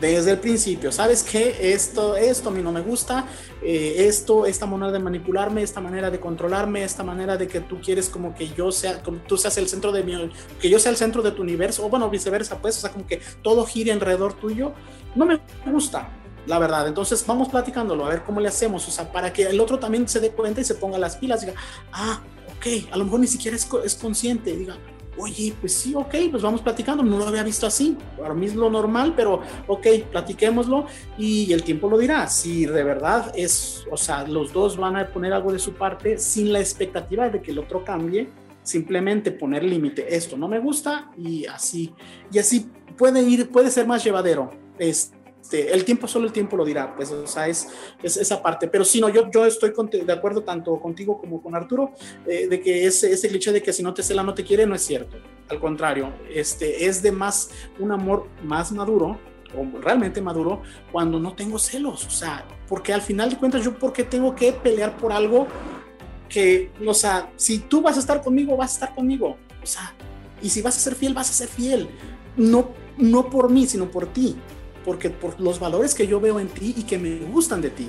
[0.00, 0.90] desde el principio.
[0.90, 1.72] ¿Sabes qué?
[1.72, 3.26] Esto, esto a mí no me gusta.
[3.62, 7.80] Eh, esto, esta manera de manipularme, esta manera de controlarme, esta manera de que tú
[7.80, 10.90] quieres como que yo sea, como tú seas el centro de mi, que yo sea
[10.90, 13.92] el centro de tu universo, o bueno, viceversa, pues, o sea, como que todo gire
[13.92, 14.72] alrededor tuyo.
[15.14, 16.10] No me gusta
[16.46, 16.88] la verdad.
[16.88, 20.08] Entonces vamos platicándolo, a ver cómo le hacemos, o sea, para que el otro también
[20.08, 21.54] se dé cuenta y se ponga las pilas, diga,
[21.92, 22.20] ah,
[22.56, 24.76] ok, a lo mejor ni siquiera es, es consciente, diga,
[25.20, 28.54] oye, pues sí, ok, pues vamos platicando, no lo había visto así, para mí es
[28.54, 30.86] lo normal, pero ok, platiquémoslo
[31.18, 35.08] y el tiempo lo dirá, si de verdad es, o sea, los dos van a
[35.08, 38.28] poner algo de su parte sin la expectativa de que el otro cambie,
[38.62, 41.92] simplemente poner límite, esto no me gusta y así,
[42.32, 44.50] y así puede ir, puede ser más llevadero.
[44.78, 47.68] Este, este, el tiempo, solo el tiempo lo dirá, pues, o sea, es,
[48.02, 48.68] es esa parte.
[48.68, 51.92] Pero si no, yo, yo estoy de acuerdo tanto contigo como con Arturo,
[52.26, 54.66] eh, de que ese, ese cliché de que si no te cela no te quiere,
[54.66, 55.16] no es cierto.
[55.48, 59.18] Al contrario, este, es de más, un amor más maduro,
[59.56, 62.06] o realmente maduro, cuando no tengo celos.
[62.06, 65.48] O sea, porque al final de cuentas, yo, ¿por qué tengo que pelear por algo
[66.28, 69.36] que, o sea, si tú vas a estar conmigo, vas a estar conmigo.
[69.60, 69.94] O sea,
[70.40, 71.88] y si vas a ser fiel, vas a ser fiel.
[72.36, 74.36] No, no por mí, sino por ti
[74.84, 77.88] porque por los valores que yo veo en ti y que me gustan de ti.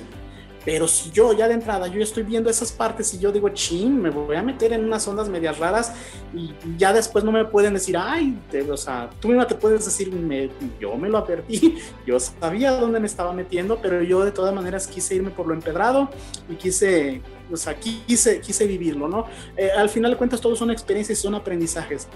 [0.64, 4.00] Pero si yo ya de entrada, yo estoy viendo esas partes y yo digo, ching,
[4.00, 5.92] me voy a meter en unas ondas medias raras
[6.32, 8.38] y ya después no me pueden decir, ay,
[8.70, 10.50] o sea, tú misma te puedes decir, me,
[10.80, 14.86] yo me lo advertí, yo sabía dónde me estaba metiendo, pero yo de todas maneras
[14.86, 16.08] quise irme por lo empedrado
[16.48, 19.26] y quise, o sea, quise, quise vivirlo, ¿no?
[19.56, 22.06] Eh, al final de cuentas, todo son experiencias y son aprendizajes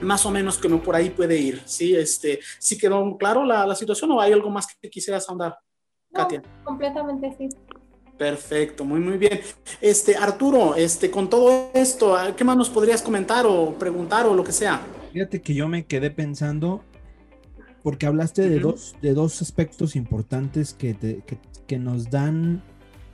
[0.00, 1.94] más o menos como por ahí puede ir, ¿sí?
[1.94, 5.56] Este, ¿Sí quedó claro la, la situación o hay algo más que quisieras ahondar,
[6.12, 6.42] Katia?
[6.64, 7.48] completamente sí.
[8.18, 9.40] Perfecto, muy muy bien.
[9.80, 14.44] Este Arturo, este con todo esto, ¿qué más nos podrías comentar o preguntar o lo
[14.44, 14.80] que sea?
[15.12, 16.84] Fíjate que yo me quedé pensando
[17.82, 22.62] porque hablaste de dos de dos aspectos importantes que, que, que nos dan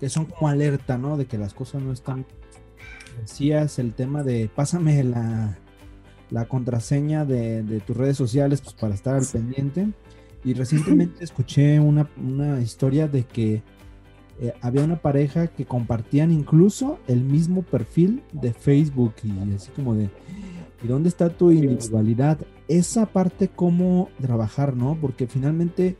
[0.00, 1.16] que son como alerta, ¿no?
[1.16, 2.26] De que las cosas no están
[3.20, 5.56] decías el tema de pásame la,
[6.30, 9.88] la contraseña de, de, tus redes sociales pues para estar al pendiente.
[10.44, 13.62] Y recientemente escuché una, una historia de que
[14.38, 19.94] eh, había una pareja que compartían incluso el mismo perfil de Facebook y así como
[19.94, 20.10] de,
[20.84, 22.38] ¿y dónde está tu individualidad?
[22.68, 24.98] Esa parte, cómo trabajar, ¿no?
[25.00, 25.96] Porque finalmente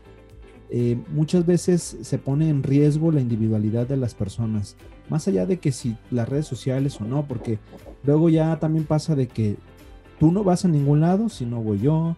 [0.68, 4.76] eh, muchas veces se pone en riesgo la individualidad de las personas,
[5.08, 7.58] más allá de que si las redes sociales o no, porque
[8.04, 9.56] luego ya también pasa de que
[10.18, 12.16] tú no vas a ningún lado si no voy yo,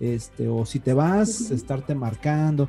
[0.00, 2.68] este, o si te vas, estarte marcando.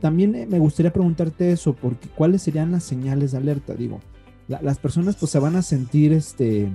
[0.00, 4.00] También eh, me gustaría preguntarte eso, porque cuáles serían las señales de alerta, digo,
[4.46, 6.72] las personas pues se van a sentir, este,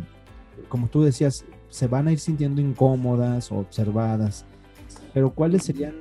[0.69, 4.45] como tú decías, se van a ir sintiendo incómodas o observadas,
[5.13, 5.95] pero cuáles serían,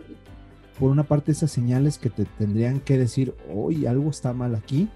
[0.79, 4.91] por una parte, esas señales que te tendrían que decir, hoy algo está mal aquí,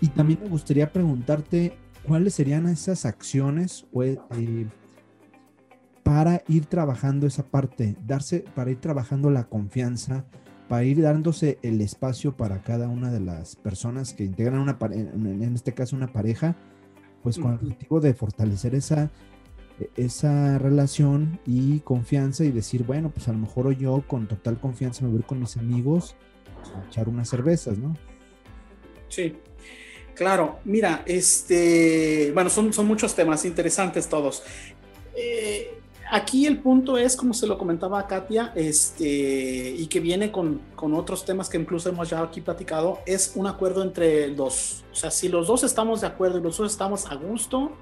[0.00, 4.66] y también me gustaría preguntarte cuáles serían esas acciones eh,
[6.02, 10.24] para ir trabajando esa parte, darse, para ir trabajando la confianza,
[10.68, 15.54] para ir dándose el espacio para cada una de las personas que integran una en
[15.54, 16.56] este caso una pareja,
[17.22, 19.10] pues con el objetivo de fortalecer esa,
[19.78, 24.58] e, esa relación y confianza y decir, bueno, pues a lo mejor yo con total
[24.58, 26.16] confianza me voy con mis amigos
[26.74, 27.94] a echar unas cervezas, ¿no?
[29.08, 29.36] Sí,
[30.14, 30.58] claro.
[30.64, 34.42] Mira, este, bueno, son, son muchos temas interesantes todos.
[35.14, 35.81] Eh,
[36.12, 40.60] aquí el punto es, como se lo comentaba a Katia, este, y que viene con,
[40.76, 44.84] con, otros temas que incluso hemos ya aquí platicado, es un acuerdo entre dos.
[44.92, 47.72] O sea, si los dos estamos de acuerdo y los dos estamos a gusto,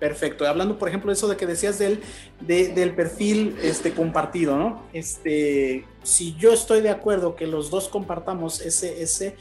[0.00, 0.46] perfecto.
[0.46, 2.00] Hablando, por ejemplo, de eso de que decías del,
[2.40, 4.82] del perfil este, compartido, ¿no?
[4.94, 9.36] Este, si yo estoy de acuerdo que los dos compartamos ese, ese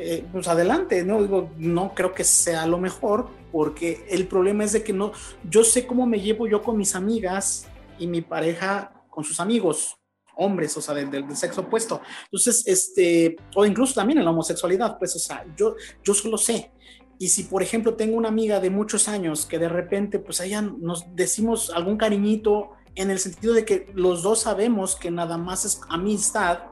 [0.00, 1.20] eh, pues adelante, ¿no?
[1.22, 5.12] Digo, no creo que sea lo mejor, porque el problema es de que no,
[5.48, 7.66] yo sé cómo me llevo yo con mis amigas
[7.98, 9.96] y mi pareja con sus amigos,
[10.36, 12.00] hombres, o sea, del, sexo opuesto.
[12.24, 16.72] Entonces, este, o incluso también en la homosexualidad, pues, o sea, yo, yo solo sé.
[17.18, 20.62] Y si, por ejemplo, tengo una amiga de muchos años que de repente, pues, allá
[20.62, 25.64] nos decimos algún cariñito en el sentido de que los dos sabemos que nada más
[25.64, 26.69] es amistad,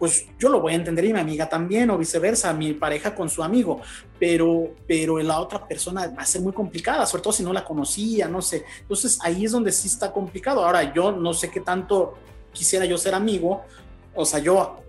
[0.00, 3.28] pues yo lo voy a entender y mi amiga también, o viceversa, mi pareja con
[3.28, 3.82] su amigo,
[4.18, 7.62] pero, pero la otra persona va a ser muy complicada, sobre todo si no la
[7.62, 8.64] conocía, no sé.
[8.80, 10.64] Entonces ahí es donde sí está complicado.
[10.64, 12.14] Ahora, yo no sé qué tanto
[12.50, 13.60] quisiera yo ser amigo,
[14.14, 14.80] o sea, yo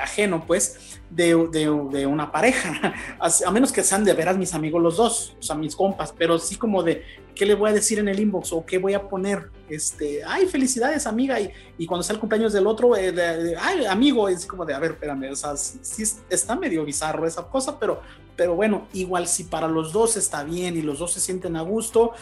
[0.00, 4.96] ajeno, pues, de, de, una pareja, a, menos que sean de veras mis amigos los
[4.96, 8.08] dos, o sea, mis compas, pero sí como de, ¿qué le voy a decir en
[8.08, 9.50] el inbox o qué voy a poner?
[9.68, 14.46] Este, ay, felicidades, amiga, y, cuando sea el cumpleaños del otro, eh, ay, amigo, es
[14.46, 18.00] como de, a ver, espérame, o sea, sí está medio bizarro esa cosa, pero,
[18.36, 21.62] pero bueno, igual si para los dos está bien y los dos se sienten a
[21.62, 22.12] gusto,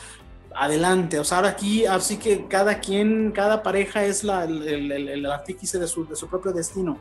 [0.54, 1.18] adelante.
[1.18, 5.26] O sea, ahora aquí, así que cada quien, cada pareja es la, el, el, el,
[5.26, 6.98] artífice de su, de su propio destino.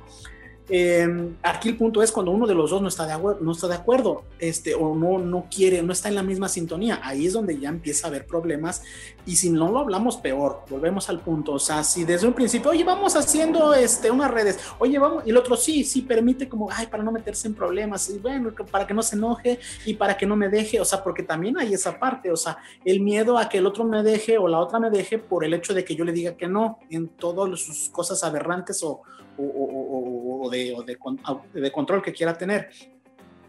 [0.69, 3.67] Eh, aquí el punto es cuando uno de los dos no está de, no está
[3.67, 6.99] de acuerdo este, o no, no quiere, no está en la misma sintonía.
[7.03, 8.81] Ahí es donde ya empieza a haber problemas
[9.25, 11.53] y si no lo hablamos peor, volvemos al punto.
[11.53, 15.29] O sea, si desde un principio, oye, vamos haciendo este, unas redes, oye, vamos, y
[15.29, 18.87] el otro sí, sí permite como, ay, para no meterse en problemas, y bueno, para
[18.87, 21.73] que no se enoje y para que no me deje, o sea, porque también hay
[21.73, 24.79] esa parte, o sea, el miedo a que el otro me deje o la otra
[24.79, 27.89] me deje por el hecho de que yo le diga que no en todas sus
[27.89, 29.01] cosas aberrantes o,
[29.37, 30.75] o, de,
[31.53, 32.69] de, control que quiera tener.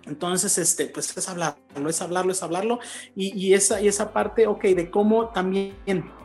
[0.04, 2.80] Entonces, este, pues es hablarlo, es hablarlo, es hablarlo.
[3.14, 5.74] Y, esa, y esa parte, ok, de cómo también,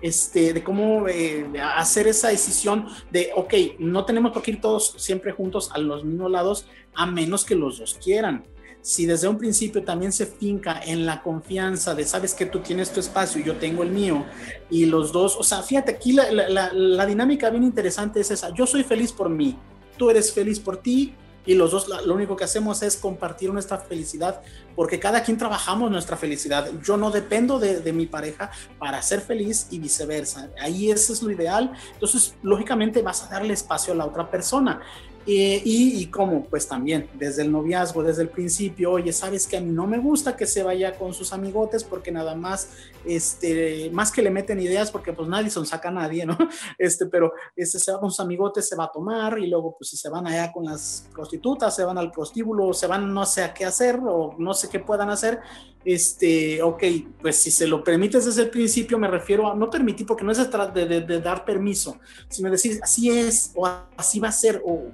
[0.01, 4.95] este, de cómo eh, hacer esa decisión de, ok, no tenemos por qué ir todos
[4.97, 8.43] siempre juntos a los mismos lados, a menos que los dos quieran
[8.87, 12.89] si desde un principio también se finca en la confianza de sabes que tú tienes
[12.89, 14.25] tu espacio y yo tengo el mío
[14.69, 18.65] y los dos, o sea, fíjate aquí la, la, dinámica bien interesante es esa, yo
[18.65, 19.57] soy feliz por mí,
[19.97, 21.13] tú eres feliz por ti
[21.45, 24.41] y los dos lo único que hacemos es compartir nuestra felicidad
[24.73, 26.69] porque cada quien trabajamos nuestra felicidad.
[26.81, 30.49] Yo no dependo de, de, mi pareja para ser feliz y viceversa.
[30.59, 31.71] Ahí eso es lo ideal.
[31.93, 34.81] Entonces, lógicamente vas a darle espacio a la otra persona
[35.29, 39.71] y, cómo, pues también, desde el noviazgo, desde el principio, oye, sabes que a mí
[39.71, 42.69] no me gusta que se vaya con sus amigotes porque nada más,
[43.05, 46.37] este, más que le meten ideas, porque pues nadie son saca a nadie, ¿no?
[46.77, 49.89] Este, pero este, se va con sus amigotes, se va a tomar y luego pues
[49.89, 53.43] si se van allá con las prostitutas, se van al prostíbulo, se van no sé
[53.43, 55.41] a qué hacer o no sé qué puedan hacer,
[55.83, 56.83] este, ok,
[57.21, 60.31] pues si se lo permites desde el principio, me refiero a no permitir, porque no
[60.31, 61.97] es de, de, de dar permiso,
[62.29, 64.85] sino decir, así es, o así va a ser, o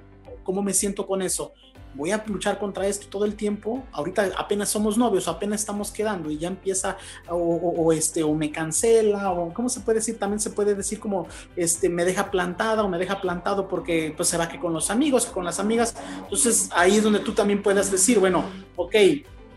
[0.44, 1.52] cómo me siento con eso.
[1.94, 3.84] Voy a luchar contra esto todo el tiempo.
[3.92, 6.96] Ahorita apenas somos novios, apenas estamos quedando y ya empieza
[7.28, 10.18] o, este o me cancela o cómo se puede decir.
[10.18, 14.28] También se puede decir como este me deja plantada o me deja plantado porque pues
[14.28, 15.96] se va que con los amigos, con las amigas.
[16.22, 18.44] Entonces ahí es donde tú también puedes decir bueno,
[18.76, 18.94] ok,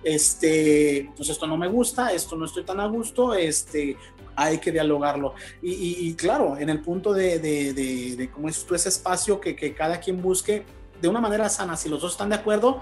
[0.03, 3.97] este, pues esto no me gusta, esto no estoy tan a gusto, este,
[4.37, 5.33] hay que dialogarlo.
[5.61, 7.73] Y, claro, en el punto de, de,
[8.15, 10.63] de, cómo es tú ese espacio que, cada quien busque
[11.01, 12.81] de una manera sana, si los dos están de acuerdo,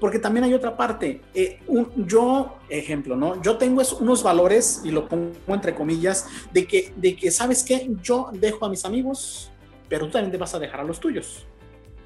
[0.00, 1.20] porque también hay otra parte.
[1.34, 1.60] Eh,
[1.96, 3.40] yo, ejemplo, ¿no?
[3.42, 7.90] Yo tengo unos valores, y lo pongo entre comillas, de que, de que, ¿sabes qué?
[8.02, 9.50] Yo dejo a mis amigos,
[9.88, 11.46] pero tú también te vas a dejar a los tuyos.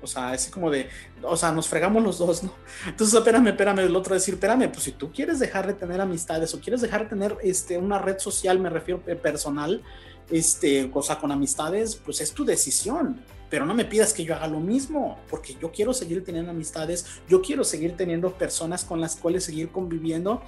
[0.00, 0.88] O sea, es como de,
[1.22, 2.52] o sea, nos fregamos los dos, ¿no?
[2.86, 6.54] Entonces, espérame, espérame, el otro decir, espérame, pues si tú quieres dejar de tener amistades
[6.54, 9.82] o quieres dejar de tener este, una red social, me refiero eh, personal,
[10.30, 13.22] este, cosa con amistades, pues es tu decisión.
[13.50, 17.06] Pero no me pidas que yo haga lo mismo, porque yo quiero seguir teniendo amistades,
[17.28, 20.42] yo quiero seguir teniendo personas con las cuales seguir conviviendo.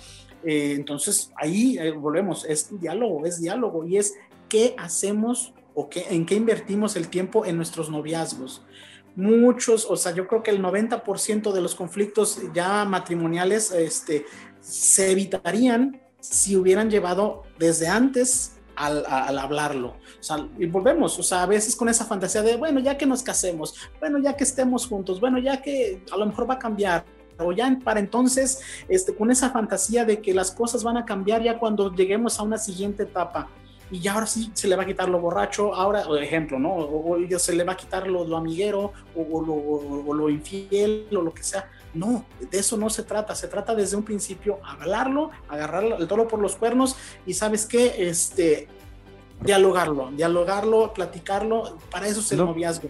[0.45, 4.15] Eh, entonces, ahí eh, volvemos, es diálogo, es diálogo y es
[4.51, 8.63] qué hacemos o qué, en qué invertimos el tiempo en nuestros noviazgos
[9.17, 14.27] muchos, o sea, yo creo que el 90% de los conflictos ya matrimoniales este,
[14.61, 19.05] se evitarían si hubieran llevado desde antes al,
[19.39, 19.89] hablarlo.
[19.89, 23.07] O sea, y volvemos, o sea, a veces con esa fantasía de, bueno, ya que
[23.07, 26.59] nos casemos, bueno, ya que estemos juntos, bueno, ya que a lo mejor va a
[26.59, 27.05] cambiar,
[27.39, 31.43] o ya para entonces, este, con esa fantasía de que las cosas van a cambiar
[31.43, 33.49] ya cuando lleguemos a una siguiente etapa
[33.91, 36.75] y ya ahora sí se le va a quitar lo borracho, ahora, por ejemplo, ¿no?
[36.75, 41.35] O, se le va a quitar lo, lo amiguero o, lo, lo, infiel o lo
[41.35, 41.69] que sea.
[41.93, 46.29] No, de eso no se trata, se trata desde un principio hablarlo, agarrar el toro
[46.29, 48.69] por los cuernos y sabes qué, este,
[49.41, 52.89] dialogarlo, dialogarlo, platicarlo, para eso es el noviazgo.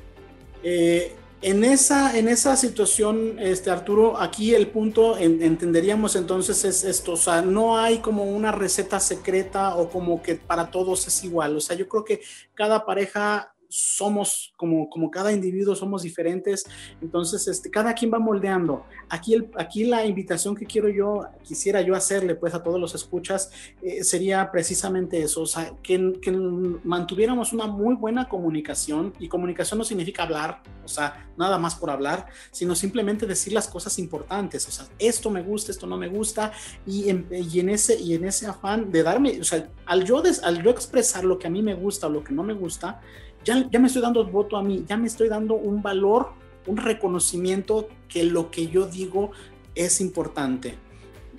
[0.62, 7.12] Eh, en esa, en esa situación, este, Arturo, aquí el punto entenderíamos entonces es esto,
[7.12, 11.57] o sea, no hay como una receta secreta o como que para todos es igual,
[11.57, 12.20] o sea, yo creo que
[12.55, 16.66] cada pareja somos como, como cada individuo, somos diferentes,
[17.00, 18.84] entonces este, cada quien va moldeando.
[19.08, 22.94] Aquí, el, aquí la invitación que quiero yo, quisiera yo hacerle pues a todos los
[22.94, 23.50] escuchas,
[23.80, 29.78] eh, sería precisamente eso, o sea, que, que, mantuviéramos una muy buena comunicación y comunicación
[29.78, 34.66] no significa hablar, o sea, nada más por hablar, sino simplemente decir las cosas importantes,
[34.66, 36.52] o sea, esto me gusta, esto no me gusta,
[36.86, 40.22] y en, y en, ese, y en ese afán de darme, o sea, al yo,
[40.42, 43.00] al yo expresar lo que a mí me gusta o lo que no me gusta,
[43.45, 46.32] ya, ya me estoy dando voto a mí, ya me estoy dando un valor,
[46.66, 49.30] un reconocimiento que lo que yo digo
[49.74, 50.76] es importante.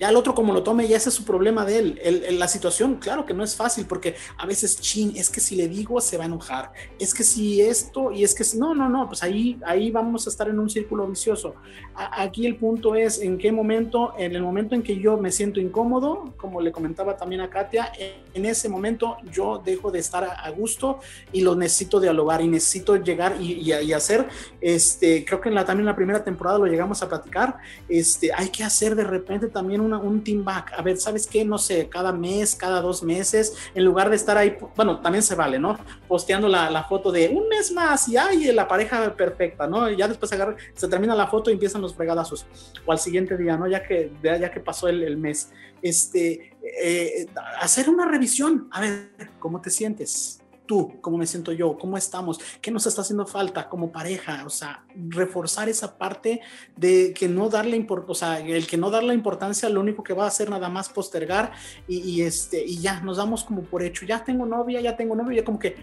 [0.02, 2.36] Ya el otro como lo tome, ya ese es su problema de él.
[2.36, 5.68] La situación, claro que no es fácil porque a veces, chin, es que si le
[5.68, 6.72] digo se va a enojar.
[6.98, 10.26] Es que si esto y es que si, no, no, no, pues ahí, ahí vamos
[10.26, 11.54] a estar en un círculo vicioso.
[11.94, 15.60] aquí el punto es en qué momento, en el momento en que yo me siento
[15.60, 17.92] incómodo, como le comentaba también a Katia,
[18.34, 20.98] en ese momento yo dejo de estar a, gusto
[21.32, 24.26] y lo necesito dialogar y necesito llegar y, y, hacer,
[24.60, 28.32] este, creo que en la, también en la primera temporada lo llegamos a platicar, este,
[28.34, 30.72] hay que hacer de repente también un un team back.
[30.76, 31.44] A ver, ¿sabes qué?
[31.44, 35.34] No sé, cada mes, cada dos meses, en lugar de estar ahí, bueno, también se
[35.34, 35.78] vale, ¿no?
[36.08, 39.88] Posteando la, foto de un mes más y hay la pareja perfecta, ¿no?
[39.88, 42.46] Y ya después agarra, se termina la foto y empiezan los fregadazos.
[42.84, 43.66] O al siguiente día, ¿no?
[43.68, 45.50] Ya que, ya que pasó el, el mes.
[45.80, 47.26] Este, eh,
[47.60, 48.68] hacer una revisión.
[48.70, 50.41] A ver, ¿cómo te sientes?
[50.72, 54.48] Tú, cómo me siento yo, cómo estamos, qué nos está haciendo falta como pareja, o
[54.48, 56.40] sea, reforzar esa parte
[56.76, 60.14] de que no darle importancia, o sea, el que no darle importancia lo único que
[60.14, 61.52] va a hacer nada más postergar
[61.86, 65.36] y, este, y ya, nos damos como por hecho, ya tengo novia, ya tengo novio,
[65.36, 65.76] ya como que,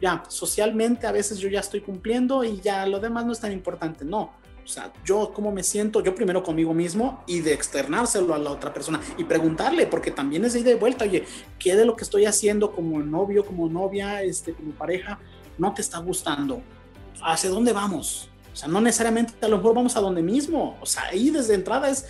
[0.00, 3.52] ya, socialmente a veces yo ya estoy cumpliendo y ya lo demás no es tan
[3.52, 4.32] importante, no,
[4.64, 8.50] o sea, yo cómo me siento, yo primero conmigo mismo y de externárselo a la
[8.50, 11.24] otra persona y preguntarle, porque también es de vuelta, oye,
[11.58, 15.18] ¿qué de lo que estoy haciendo como novio, como novia, este, como pareja,
[15.58, 16.62] no te está gustando?
[17.22, 18.30] ¿Hacia dónde vamos?
[18.52, 20.76] O sea, no necesariamente a lo mejor vamos a donde mismo.
[20.80, 22.06] O sea, ahí desde entrada es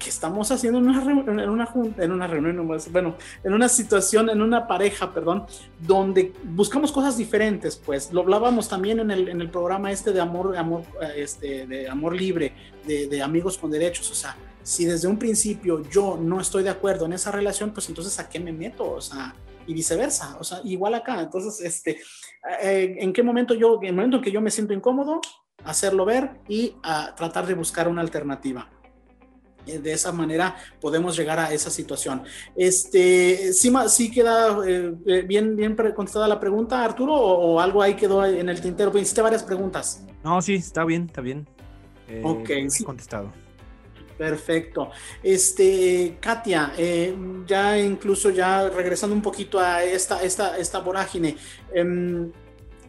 [0.00, 4.30] ¿qué estamos haciendo en una, en una junta, en una reunión, bueno, en una situación,
[4.30, 5.46] en una pareja, perdón,
[5.78, 10.20] donde buscamos cosas diferentes, pues lo hablábamos también en el, en el programa este de
[10.20, 10.82] amor, amor,
[11.14, 12.52] este, de amor libre,
[12.84, 16.70] de, de amigos con derechos, o sea, si desde un principio yo no estoy de
[16.70, 19.34] acuerdo en esa relación, pues entonces a qué me meto, o sea,
[19.66, 22.00] y viceversa, o sea, igual acá, entonces, este,
[22.62, 25.20] eh, ¿en qué momento yo, en el momento en que yo me siento incómodo,
[25.64, 28.68] hacerlo ver y a tratar de buscar una alternativa?
[29.66, 32.22] Eh, de esa manera podemos llegar a esa situación.
[32.56, 38.24] Este, ¿sí, sí queda eh, bien, bien contestada la pregunta, Arturo, o, algo ahí quedó
[38.24, 38.96] en el tintero?
[38.96, 40.04] Hiciste varias preguntas.
[40.24, 41.48] No, sí, está bien, está bien.
[42.22, 42.50] ok.
[42.68, 42.84] Sí.
[42.84, 43.32] contestado.
[44.20, 44.90] Perfecto.
[45.22, 51.38] Este, Katia, eh, ya incluso ya regresando un poquito a esta, esta, esta vorágine,
[51.74, 52.30] eh,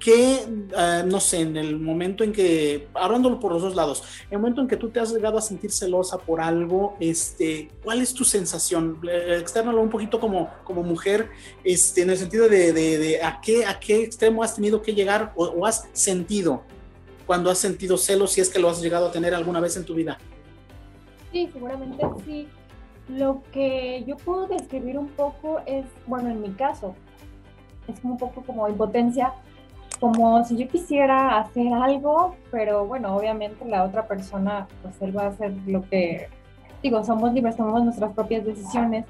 [0.04, 4.34] que, uh, no sé, en el momento en que, hablándolo por los dos lados, en
[4.34, 8.02] el momento en que tú te has llegado a sentir celosa por algo, este, ¿cuál
[8.02, 9.00] es tu sensación?
[9.08, 11.30] Eh, externalo un poquito como, como mujer,
[11.64, 14.94] este, en el sentido de, de, de a, qué, a qué extremo has tenido que
[14.94, 16.64] llegar o, o has sentido
[17.28, 19.86] cuando has sentido celos, si es que lo has llegado a tener alguna vez en
[19.86, 20.18] tu vida.
[21.32, 22.48] Sí, seguramente sí.
[23.08, 26.96] Lo que yo puedo describir un poco es, bueno, en mi caso,
[27.88, 29.34] es un poco como impotencia,
[30.02, 35.26] como si yo quisiera hacer algo, pero bueno, obviamente la otra persona, pues él va
[35.26, 36.28] a hacer lo que,
[36.82, 39.06] digo, somos libres, tomamos nuestras propias decisiones.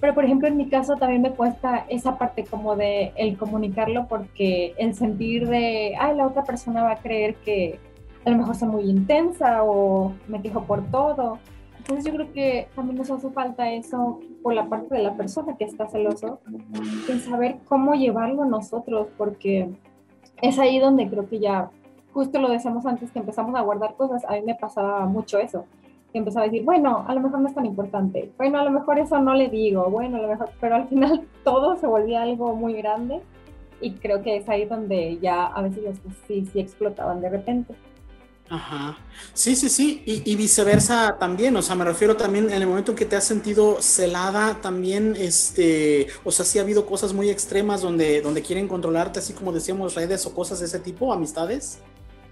[0.00, 4.06] Pero por ejemplo, en mi caso también me cuesta esa parte como de el comunicarlo
[4.06, 7.80] porque el sentir de, ay, la otra persona va a creer que
[8.26, 11.38] a lo mejor soy muy intensa o me quejo por todo.
[11.78, 15.56] Entonces yo creo que también nos hace falta eso por la parte de la persona
[15.56, 16.40] que está celoso,
[17.08, 19.70] en saber cómo llevarlo nosotros, porque
[20.42, 21.70] es ahí donde creo que ya,
[22.12, 25.64] justo lo decíamos antes, que empezamos a guardar cosas, a mí me pasaba mucho eso,
[26.12, 28.70] que empezaba a decir, bueno, a lo mejor no es tan importante, bueno, a lo
[28.70, 32.22] mejor eso no le digo, bueno, a lo mejor, pero al final todo se volvía
[32.22, 33.20] algo muy grande.
[33.80, 37.74] Y creo que es ahí donde ya a veces sí, sí explotaban de repente.
[38.50, 38.96] Ajá.
[39.34, 40.02] Sí, sí, sí.
[40.06, 41.54] Y, y, viceversa también.
[41.56, 45.14] O sea, me refiero también en el momento en que te has sentido celada, también,
[45.18, 49.52] este, o sea, sí ha habido cosas muy extremas donde, donde quieren controlarte, así como
[49.52, 51.80] decíamos, redes o cosas de ese tipo, amistades.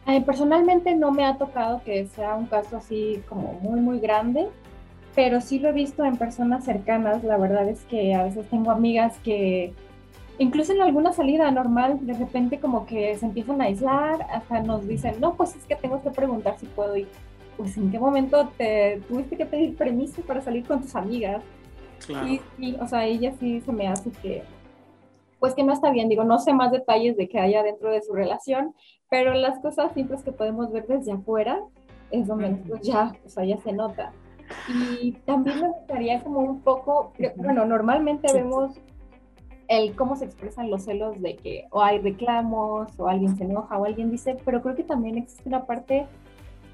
[0.07, 4.49] Eh, personalmente no me ha tocado que sea un caso así como muy, muy grande,
[5.15, 7.25] pero sí lo he visto en personas cercanas.
[7.25, 9.75] La verdad es que a veces tengo amigas que
[10.39, 14.87] incluso en alguna salida normal, de repente como que se empiezan a aislar, hasta nos
[14.87, 17.09] dicen, no, pues es que tengo que preguntar si puedo ir.
[17.57, 21.43] Pues en qué momento te tuviste que pedir permiso para salir con tus amigas.
[22.07, 22.29] Claro.
[22.29, 24.43] Y, y, o sea, ella sí se me hace que,
[25.41, 28.03] pues que no está bien, digo, no sé más detalles de que haya dentro de
[28.03, 28.75] su relación,
[29.09, 31.61] pero las cosas simples que podemos ver desde afuera
[32.11, 34.13] es donde pues ya, o sea, ya se nota.
[35.01, 38.79] Y también me gustaría como un poco, bueno, normalmente vemos
[39.69, 43.79] el cómo se expresan los celos de que o hay reclamos o alguien se enoja
[43.79, 46.07] o alguien dice, pero creo que también existe una parte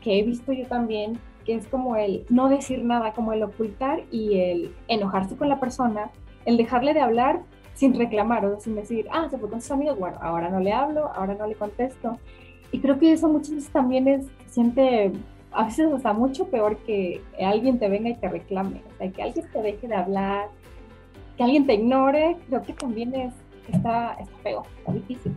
[0.02, 4.02] que he visto yo también, que es como el no decir nada, como el ocultar
[4.10, 6.10] y el enojarse con la persona,
[6.44, 7.40] el dejarle de hablar
[7.74, 10.72] sin reclamar o sin decir, ah, se fue con sus amigos, bueno, ahora no le
[10.72, 12.18] hablo, ahora no le contesto.
[12.70, 15.12] Y creo que eso muchas veces también es, siente,
[15.52, 19.22] a veces hasta mucho peor que alguien te venga y te reclame, o sea, que
[19.22, 20.48] alguien te deje de hablar,
[21.42, 23.32] que alguien te ignore, creo que también es,
[23.72, 25.34] está, está feo, está difícil.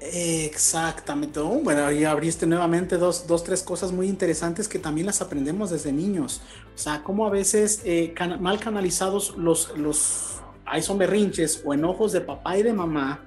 [0.00, 1.40] Exactamente.
[1.40, 5.70] Oh, bueno, ahí abriste nuevamente dos, dos, tres cosas muy interesantes que también las aprendemos
[5.70, 6.42] desde niños.
[6.74, 12.12] O sea, cómo a veces eh, mal canalizados los, los, ahí son berrinches o enojos
[12.12, 13.24] de papá y de mamá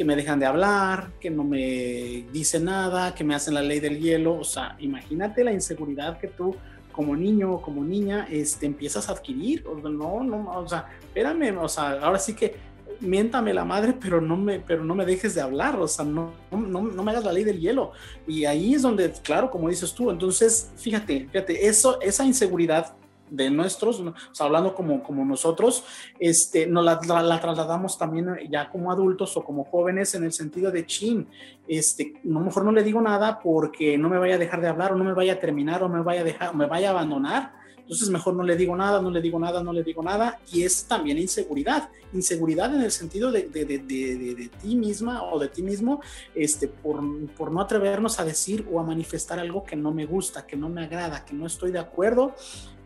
[0.00, 3.80] que me dejan de hablar, que no me dicen nada, que me hacen la ley
[3.80, 4.38] del hielo.
[4.38, 6.56] O sea, imagínate la inseguridad que tú
[6.90, 9.62] como niño o como niña este, empiezas a adquirir.
[9.66, 12.54] No, no, o sea, espérame, o sea, ahora sí que
[13.00, 16.32] miéntame la madre, pero no me, pero no me dejes de hablar, o sea, no,
[16.50, 17.92] no, no, me hagas la ley del hielo.
[18.26, 22.96] Y ahí es donde, claro, como dices tú, entonces, fíjate, fíjate, eso, esa inseguridad
[23.30, 24.02] de nuestros,
[24.38, 25.84] hablando como, como nosotros,
[26.18, 30.32] este, nos la, la, la, trasladamos también ya como adultos o como jóvenes en el
[30.32, 31.28] sentido de chin,
[31.66, 34.68] este, a lo mejor no le digo nada porque no me vaya a dejar de
[34.68, 36.90] hablar o no me vaya a terminar o me vaya a dejar, me vaya a
[36.92, 37.60] abandonar.
[37.90, 40.38] Entonces mejor no le digo nada, no le digo nada, no le digo nada.
[40.52, 41.88] Y es también inseguridad.
[42.12, 46.00] Inseguridad en el sentido de, de, de, de ti misma o de ti mismo,
[46.32, 47.00] este, por,
[47.36, 50.68] por, no atrevernos a decir o a manifestar algo que no me gusta, que no
[50.68, 52.36] me agrada, que no estoy de acuerdo.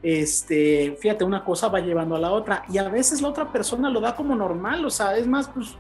[0.03, 2.65] Este, fíjate, una cosa va llevando a la otra.
[2.73, 4.87] Y a veces la otra persona lo da como normal.
[4.87, 5.77] O sea, es más, pues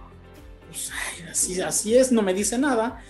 [0.67, 0.91] pues,
[1.31, 3.03] así, así es, no me dice nada.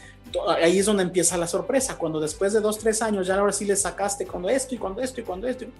[0.48, 3.64] Ahí es donde empieza la sorpresa, cuando después de dos, tres años ya ahora sí
[3.64, 5.64] le sacaste cuando esto y cuando esto y cuando esto.
[5.64, 5.72] Y,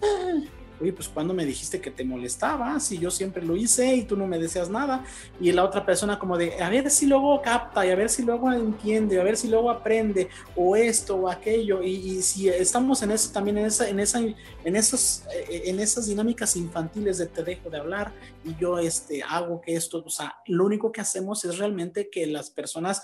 [0.80, 4.16] oye, pues cuando me dijiste que te molestaba, si yo siempre lo hice y tú
[4.16, 5.05] no me deseas nada,
[5.40, 8.22] y la otra persona como de, a ver si luego capta y a ver si
[8.22, 13.12] luego entiende, a ver si luego aprende, o esto o aquello, y, si estamos en
[13.12, 17.42] eso también, en, esa, en, esa, en, esos, eh, en esas dinámicas infantiles de te
[17.42, 18.12] dejo de hablar
[18.44, 22.26] y yo este, hago que esto, o sea, lo único que hacemos es realmente que
[22.26, 23.02] las personas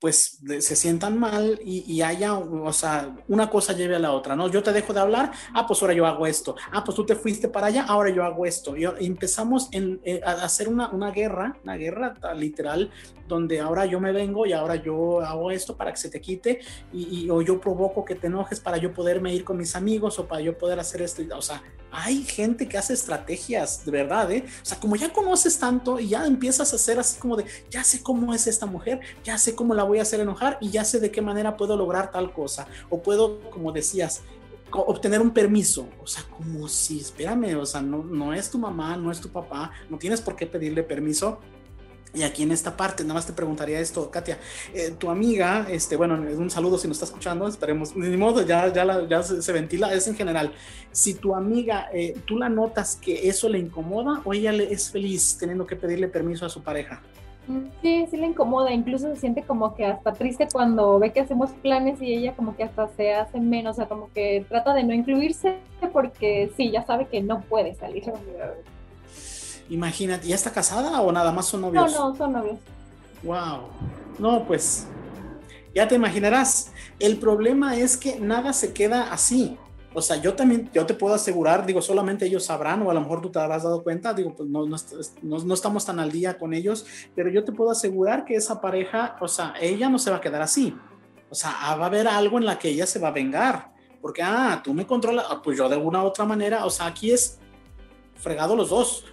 [0.00, 4.48] pues se sientan mal y, haya, o sea, una cosa lleve a la otra, ¿no?
[4.48, 7.14] Yo te dejo de hablar, ah, pues ahora yo hago esto, ah, pues tú te
[7.14, 8.74] fuiste para allá, ahora yo hago esto.
[8.76, 12.90] Y empezamos eh, a hacer una, una, guerra, una guerra literal,
[13.28, 16.60] donde ahora yo me vengo y ahora yo hago esto para que se te quite,
[16.92, 20.26] y, o yo provoco que te enojes para yo poderme ir con mis amigos o
[20.26, 21.22] para yo poder hacer esto.
[21.36, 24.44] O sea, hay gente que hace estrategias, de verdad, ¿eh?
[24.62, 27.84] O sea, como ya conoces tanto y ya empiezas a hacer así como de, ya
[27.84, 30.84] sé cómo es esta mujer, ya sé cómo la voy a hacer enojar y ya
[30.84, 32.66] sé de qué manera puedo lograr tal cosa.
[32.88, 34.22] O puedo, como decías,
[34.70, 35.88] obtener un permiso.
[36.02, 39.28] O sea, como si, espérame, o sea, no, no es tu mamá, no es tu
[39.28, 41.40] papá, no tienes por qué pedirle permiso.
[42.12, 44.38] Y aquí en esta parte, nada más te preguntaría esto, Katia,
[44.74, 48.72] eh, tu amiga, este, bueno, un saludo si nos está escuchando, esperemos, ni modo, ya,
[48.72, 50.52] ya, ya se, ventila, es en general.
[50.90, 54.90] Si tu amiga, eh, tú la notas que eso le incomoda o ella le es
[54.90, 57.00] feliz teniendo que pedirle permiso a su pareja.
[57.82, 61.50] Sí, sí le incomoda, incluso se siente como que hasta triste cuando ve que hacemos
[61.50, 64.84] planes y ella como que hasta se hace menos, o sea, como que trata de
[64.84, 65.58] no incluirse
[65.92, 68.04] porque sí, ya sabe que no puede salir.
[69.68, 71.92] Imagínate, ¿ya está casada o nada más son novios?
[71.92, 72.58] No, no, son novios.
[73.22, 73.68] Wow.
[74.18, 74.86] No, pues
[75.74, 76.72] ya te imaginarás.
[76.98, 79.56] El problema es que nada se queda así.
[79.92, 83.00] O sea, yo también, yo te puedo asegurar, digo, solamente ellos sabrán, o a lo
[83.00, 84.76] mejor tú te habrás dado cuenta, digo, pues no, no,
[85.22, 86.86] no, estamos tan al día con ellos,
[87.16, 90.20] pero yo te puedo asegurar que esa pareja, o sea, ella no se va a
[90.20, 90.76] quedar así.
[91.28, 93.72] O sea, ah, va a haber algo en la que ella se va a vengar,
[94.00, 96.86] porque, ah, tú me controlas, ah, pues yo de alguna u otra manera, o sea,
[96.86, 97.40] aquí es
[98.14, 99.04] fregado los dos.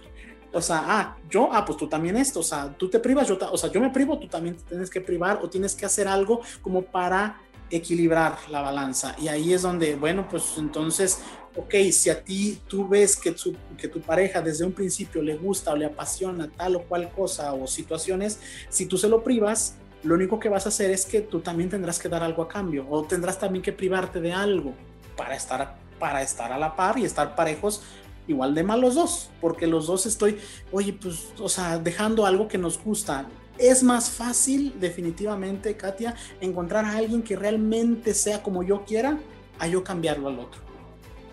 [0.52, 3.36] O sea, ah, yo, ah, pues tú también esto, o sea, tú te privas, yo,
[3.50, 6.08] o sea, yo me privo, tú también te tienes que privar o tienes que hacer
[6.08, 9.14] algo como para equilibrar la balanza.
[9.20, 11.20] Y ahí es donde, bueno, pues entonces,
[11.56, 15.36] ok, si a ti tú ves que tu, que tu pareja desde un principio le
[15.36, 19.76] gusta o le apasiona tal o cual cosa o situaciones, si tú se lo privas,
[20.02, 22.48] lo único que vas a hacer es que tú también tendrás que dar algo a
[22.48, 24.72] cambio o tendrás también que privarte de algo
[25.16, 27.82] para estar, para estar a la par y estar parejos
[28.28, 30.38] igual de mal los dos, porque los dos estoy,
[30.70, 33.26] oye, pues, o sea, dejando algo que nos gusta.
[33.58, 39.18] Es más fácil, definitivamente, Katia, encontrar a alguien que realmente sea como yo quiera,
[39.58, 40.60] a yo cambiarlo al otro.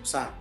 [0.02, 0.32] O sea,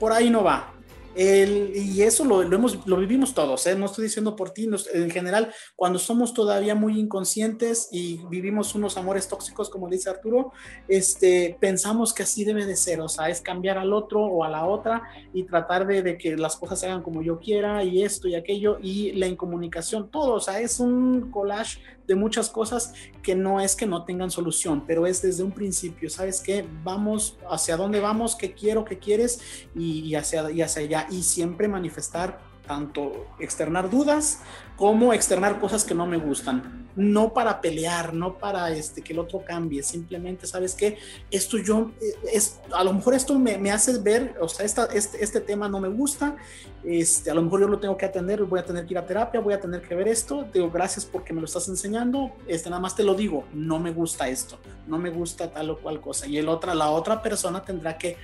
[0.00, 0.73] por ahí no va.
[1.14, 3.76] El, y eso lo, lo, hemos, lo vivimos todos, ¿eh?
[3.76, 8.96] no estoy diciendo por ti, en general, cuando somos todavía muy inconscientes y vivimos unos
[8.96, 10.52] amores tóxicos, como dice Arturo,
[10.88, 14.48] este, pensamos que así debe de ser, o sea, es cambiar al otro o a
[14.48, 15.02] la otra
[15.32, 18.34] y tratar de, de que las cosas se hagan como yo quiera y esto y
[18.34, 22.92] aquello y la incomunicación, todo, o sea, es un collage de muchas cosas
[23.22, 26.64] que no es que no tengan solución, pero es desde un principio, ¿sabes qué?
[26.82, 29.40] Vamos hacia dónde vamos, qué quiero, qué quieres
[29.74, 34.40] y, hacia, y hacia allá y siempre manifestar tanto externar dudas
[34.76, 36.84] como externar cosas que no me gustan.
[36.96, 40.98] No para pelear, no para este, que el otro cambie, simplemente, ¿sabes qué?
[41.28, 44.86] Esto yo, eh, es, a lo mejor esto me, me hace ver, o sea, esta,
[44.86, 46.36] este, este tema no me gusta,
[46.84, 49.06] este, a lo mejor yo lo tengo que atender, voy a tener que ir a
[49.06, 52.70] terapia, voy a tener que ver esto, digo, gracias porque me lo estás enseñando, este,
[52.70, 56.00] nada más te lo digo, no me gusta esto, no me gusta tal o cual
[56.00, 56.28] cosa.
[56.28, 58.16] Y el otra, la otra persona tendrá que,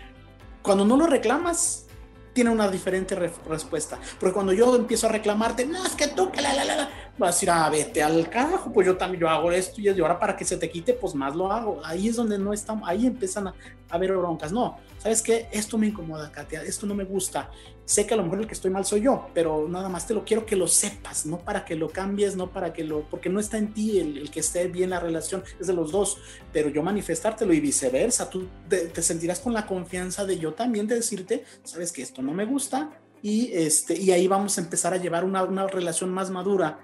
[0.62, 1.86] cuando no lo reclamas,
[2.32, 3.98] tiene una diferente respuesta.
[4.18, 7.30] Porque cuando yo empiezo a reclamarte, no, es que tú, que la, la, la, vas
[7.30, 10.36] a decir, ah, vete al carajo, pues yo también, yo hago esto y ahora para
[10.36, 11.80] que se te quite, pues más lo hago.
[11.84, 13.54] Ahí es donde no estamos, ahí empiezan a,
[13.90, 14.52] a haber broncas.
[14.52, 15.48] No, ¿sabes qué?
[15.52, 17.50] Esto me incomoda, Katia, esto no me gusta.
[17.90, 20.14] Sé que a lo mejor el que estoy mal soy yo, pero nada más te
[20.14, 23.28] lo quiero que lo sepas, no para que lo cambies, no para que lo, porque
[23.28, 26.18] no está en ti el, que esté bien la relación, es de los dos,
[26.52, 30.94] pero yo manifestártelo y viceversa, tú te, sentirás con la confianza de yo también de
[30.94, 34.96] decirte, sabes que esto no me gusta, y, este, y ahí vamos a empezar a
[34.96, 36.78] llevar una, una relación más madura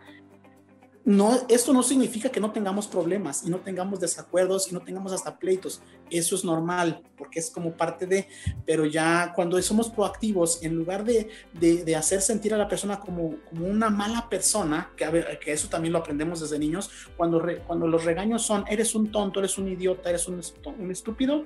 [1.06, 5.12] no, esto no significa que no tengamos problemas y no tengamos desacuerdos y no tengamos
[5.12, 5.80] hasta pleitos.
[6.10, 8.26] Eso es normal porque es como parte de,
[8.64, 13.36] pero ya cuando somos proactivos, en lugar de, de, hacer sentir a la persona como,
[13.48, 18.04] como una mala persona, que, que eso también lo aprendemos desde niños, cuando, cuando los
[18.04, 20.40] regaños son, eres un tonto, eres un idiota, eres un,
[20.76, 21.44] un estúpido,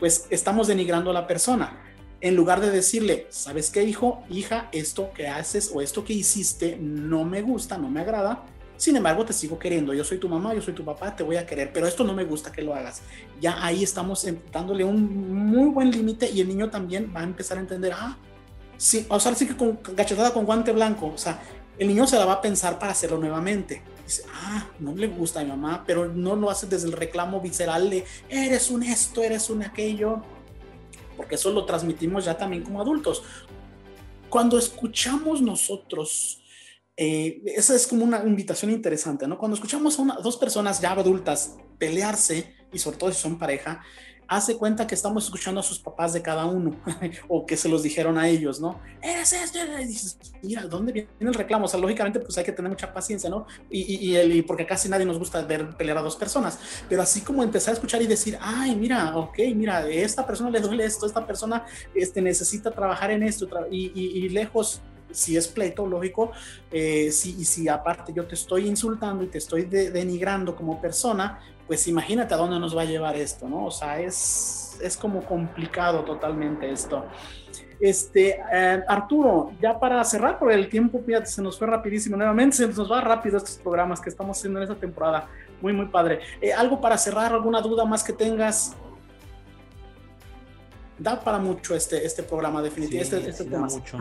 [0.00, 1.84] pues estamos denigrando a la persona
[2.20, 6.76] en lugar de decirle, ¿sabes qué, hijo, hija, esto que haces o esto que hiciste
[6.80, 8.44] no me gusta, no me agrada,
[8.78, 9.92] Sin embargo, te sigo queriendo.
[9.92, 12.14] Yo soy tu mamá, yo soy tu papá, te voy a querer, pero esto no
[12.14, 13.02] me gusta que lo hagas.
[13.40, 17.58] Ya ahí estamos dándole un muy buen límite y el niño también va a empezar
[17.58, 18.16] a entender, ah,
[18.76, 21.42] sí, o sea, sí que con gachetada con guante blanco, o sea,
[21.76, 23.82] el niño se la va a pensar para hacerlo nuevamente.
[24.06, 27.40] Dice, ah, no le gusta a mi mamá, pero no lo hace desde el reclamo
[27.40, 30.22] visceral de, eres un esto, eres un aquello,
[31.16, 33.24] porque eso lo transmitimos ya también como adultos.
[34.30, 36.40] Cuando escuchamos nosotros
[37.00, 39.38] eh, esa es como una invitación interesante, ¿no?
[39.38, 43.80] Cuando escuchamos a dos personas ya adultas pelearse, y sobre todo si son pareja,
[44.26, 46.74] hace cuenta que estamos escuchando a sus papás de cada uno,
[47.28, 48.80] o que se los dijeron a ellos, ¿no?
[49.00, 51.66] Eres esto, y dices, mira, ¿dónde viene el reclamo?
[51.66, 53.46] O sea, lógicamente, pues hay que tener mucha paciencia, ¿no?
[53.70, 57.70] Y, porque casi nadie nos gusta ver pelear a dos personas, pero así como empezar
[57.70, 61.64] a escuchar y decir, ay, mira, ok, mira, esta persona le duele esto, esta persona
[61.94, 66.32] este, necesita trabajar en esto, y lejos si es pleito, lógico,
[66.70, 71.40] eh, si, y si aparte yo te estoy insultando y te estoy denigrando como persona,
[71.66, 73.66] pues imagínate a dónde nos va a llevar esto, ¿no?
[73.66, 77.04] O sea, es, es como complicado totalmente esto.
[77.80, 82.56] Este, eh, Arturo, ya para cerrar, por el tiempo, fíjate, se nos fue rapidísimo, nuevamente
[82.56, 85.28] se nos va rápido estos programas que estamos haciendo en esta temporada,
[85.60, 86.20] muy, muy padre.
[86.40, 88.74] Eh, ¿Algo para cerrar, alguna duda más que tengas?
[90.98, 93.66] Da para mucho este, este programa, definitivamente, este, este tema.
[93.66, 93.98] Mucho.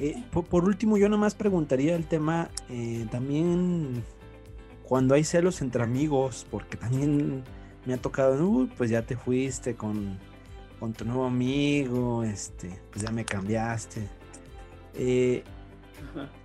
[0.00, 4.02] Eh, por, último, yo nomás preguntaría el tema eh, también
[4.84, 7.44] cuando hay celos entre amigos, porque también
[7.84, 10.18] me ha tocado, pues ya te fuiste con,
[10.80, 14.08] con, tu nuevo amigo, este, pues ya me cambiaste.
[14.94, 15.44] Eh,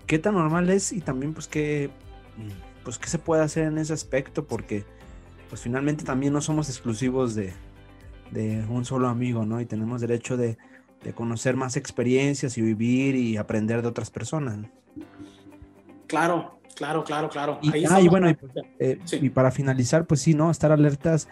[0.05, 1.89] ¿Qué tan normal es y también pues qué,
[2.83, 4.45] pues qué se puede hacer en ese aspecto?
[4.45, 4.85] Porque
[5.49, 7.53] pues finalmente también no somos exclusivos de,
[8.31, 9.59] de un solo amigo, ¿no?
[9.61, 10.57] Y tenemos derecho de,
[11.03, 14.57] de conocer más experiencias y vivir y aprender de otras personas.
[16.07, 17.59] Claro, claro, claro, claro.
[17.61, 18.29] Y, ah, bueno,
[18.79, 20.49] eh, y, para finalizar, pues sí, ¿no?
[20.49, 21.27] Estar alertas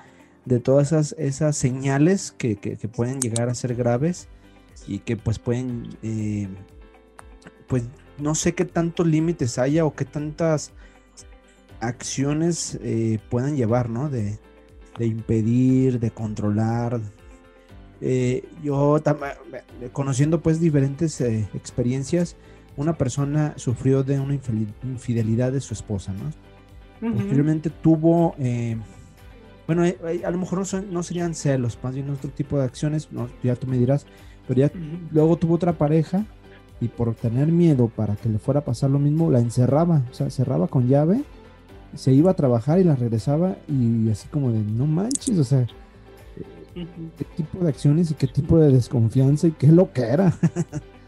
[0.46, 2.56] de todas esas, esas señales que,
[2.94, 4.28] pueden llegar a ser graves
[4.88, 6.48] y que pues pueden, eh,
[7.68, 7.84] pues
[8.18, 10.72] no sé qué tantos límites haya o qué tantas
[11.80, 14.10] acciones eh, puedan llevar, ¿no?
[14.10, 14.40] De,
[14.98, 17.02] de impedir, de controlar,
[18.02, 19.02] eh, yo
[19.94, 22.36] conociendo pues diferentes eh, experiencias,
[22.78, 24.38] una persona sufrió de una
[24.84, 26.32] infidelidad de su esposa, ¿no?
[27.14, 28.78] Posteriormente tuvo, eh,
[29.68, 33.10] bueno, a lo mejor no, serían celos, más bien otro tipo de acciones,
[33.44, 34.06] ya tú me dirás,
[34.48, 34.72] pero ya
[35.12, 36.26] luego tuvo otra pareja
[36.82, 40.14] y por tener miedo para que le fuera a pasar lo mismo, la encerraba, o
[40.14, 41.24] sea, cerraba con llave,
[41.96, 45.68] se iba a trabajar y la regresaba y así como de, no manches, o sea,
[46.76, 50.34] qué tipo de acciones y qué tipo de desconfianza y qué lo que era.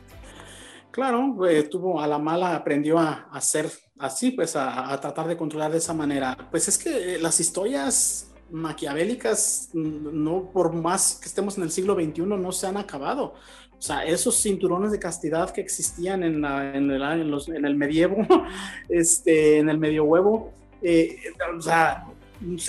[0.92, 5.72] claro, pues, tuvo a la mala, aprendió a, hacer así, pues a, tratar de controlar
[5.72, 6.38] de esa manera.
[6.50, 11.72] Pues es que eh, las historias maquiavélicas, mm, no por más que estemos en el
[11.72, 13.34] siglo XXI, no se han acabado.
[13.78, 18.26] O sea, esos cinturones de castidad que existían en, en, el, en, el, medievo,
[18.90, 20.52] este, en el medioevo,
[20.82, 21.18] eh,
[21.56, 22.08] o sea,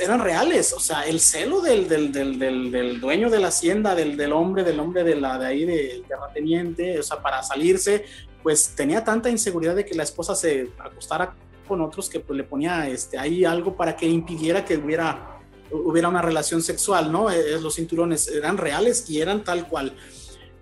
[0.01, 4.33] eran reales, o sea, el celo del, del, del, del dueño de la hacienda, del,
[4.33, 8.05] hombre, del hombre de, la, de ahí, de terrateniente, o sea, para salirse,
[8.43, 11.35] pues tenía tanta inseguridad de que la esposa se acostara
[11.67, 15.39] con otros que pues, le ponía este, ahí algo para que impidiera que hubiera,
[15.71, 17.31] hubiera una relación sexual, ¿no?
[17.31, 19.95] Eh, los cinturones eran reales y eran tal cual.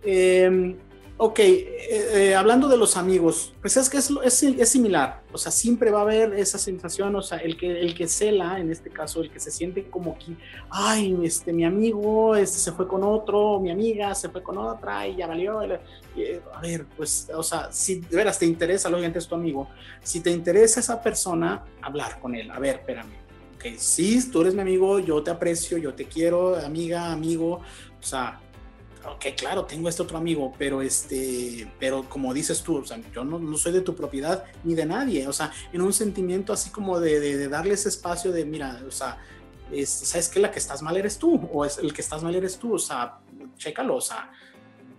[0.03, 0.77] Eh,
[1.19, 5.51] Ok, eh, eh, hablando de los amigos, pues es que es, es, similar, o sea,
[5.51, 8.91] siempre va a haber esa sensación, o sea, el que, el que cela, en este
[8.91, 10.37] caso, el que se siente como que,
[10.69, 15.09] ay, este, mi amigo este, se fue con otro, mi amiga se fue con otra
[15.09, 15.63] y ya valió.
[15.63, 19.71] Eh, a ver, pues, o sea, si de veras te interesa, lógicamente es tu amigo,
[20.03, 23.15] si te interesa esa persona, hablar con él, a ver, espérame,
[23.55, 27.63] ok, sí, tú eres mi amigo, yo te aprecio, yo te quiero, amiga, amigo,
[27.99, 28.39] o sea,
[29.13, 33.25] ok, claro, tengo este otro amigo, pero este, pero como dices tú, o sea, yo
[33.25, 36.71] no, no, soy de tu propiedad ni de nadie, o sea, en un sentimiento así
[36.71, 39.19] como de, de, darle ese espacio de, mira, o sea,
[39.73, 42.35] es, sabes que la que estás mal eres tú, o es el que estás mal
[42.35, 43.19] eres tú, o sea,
[43.57, 44.31] chécalo, o sea,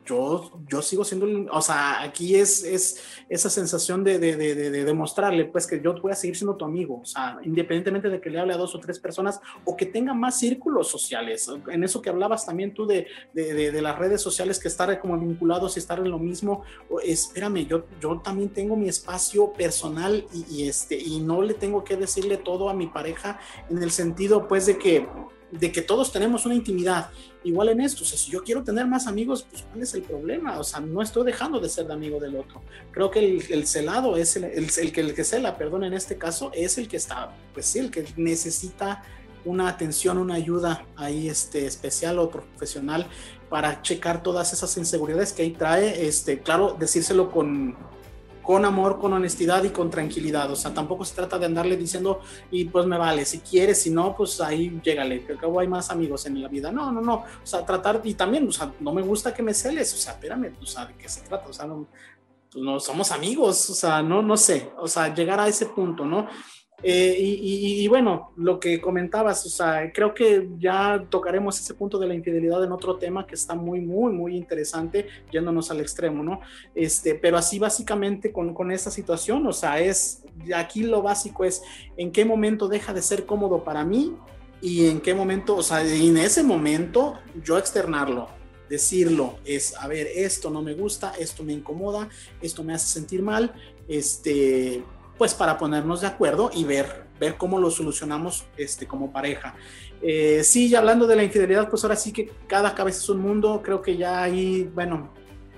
[0.07, 4.85] yo, yo sigo siendo, o sea, aquí es, es esa sensación de, de, de, de,
[4.85, 8.29] demostrarle, pues, que yo voy a seguir siendo tu amigo, o sea, independientemente de que
[8.29, 11.49] le hable a dos o tres personas o que tenga más círculos sociales.
[11.69, 15.79] En eso que hablabas también tú de, las redes sociales, que estar como vinculados y
[15.79, 16.63] estar en lo mismo,
[17.03, 21.83] espérame, yo, yo también tengo mi espacio personal y, y, este, y no le tengo
[21.83, 23.39] que decirle todo a mi pareja
[23.69, 25.07] en el sentido, pues, de que
[25.51, 27.09] de que todos tenemos una intimidad.
[27.43, 30.01] Igual en esto, o sea, si yo quiero tener más amigos, pues ¿cuál es el
[30.01, 30.59] problema?
[30.59, 32.61] O sea, no estoy dejando de ser de amigo del otro.
[32.91, 36.17] Creo que el, el celado es el, el, que, el que cela, perdón, en este
[36.17, 39.03] caso, es el que está, pues sí, el que necesita
[39.45, 43.07] una atención, una ayuda ahí este, especial o profesional
[43.49, 46.05] para checar todas esas inseguridades que ahí trae.
[46.05, 47.77] Este, claro, decírselo con,
[48.47, 50.49] con amor, con honestidad y con tranquilidad.
[50.49, 53.89] O sea, tampoco se trata de andarle diciendo, y pues me vale, si quieres, si
[53.89, 56.71] no, pues ahí llégale, que acabo hay más amigos en la vida.
[56.71, 57.15] No, no, no.
[57.15, 60.13] O sea, tratar, y también, o sea, no me gusta que me celes, o sea,
[60.13, 61.49] espérame, o sea, ¿de qué se trata?
[61.49, 61.87] O sea, no,
[62.49, 66.05] pues no somos amigos, o sea, no, no sé, o sea, llegar a ese punto,
[66.05, 66.29] ¿no?
[66.83, 72.07] Eh, y, bueno, lo que comentabas, o sea, creo que ya tocaremos ese punto de
[72.07, 76.41] la infidelidad en otro tema que está muy, muy, muy interesante, yéndonos al extremo, ¿no?
[76.75, 80.23] Este, pero así básicamente con, con esta situación, o sea, es,
[80.55, 81.63] aquí lo básico es
[81.97, 84.15] en qué momento deja de ser cómodo para mí
[84.61, 88.29] y en qué momento, o sea, en ese momento yo externarlo,
[88.69, 92.07] decirlo, es, a ver, esto no me gusta, esto me incomoda,
[92.39, 93.53] esto me hace sentir mal,
[93.87, 94.83] este,
[95.17, 99.55] pues para ponernos de acuerdo y ver, ver cómo lo solucionamos este, como pareja.
[100.01, 103.19] Eh, sí, ya hablando de la infidelidad, pues ahora sí que cada cabeza es un
[103.19, 105.11] mundo, creo que ya hay, bueno,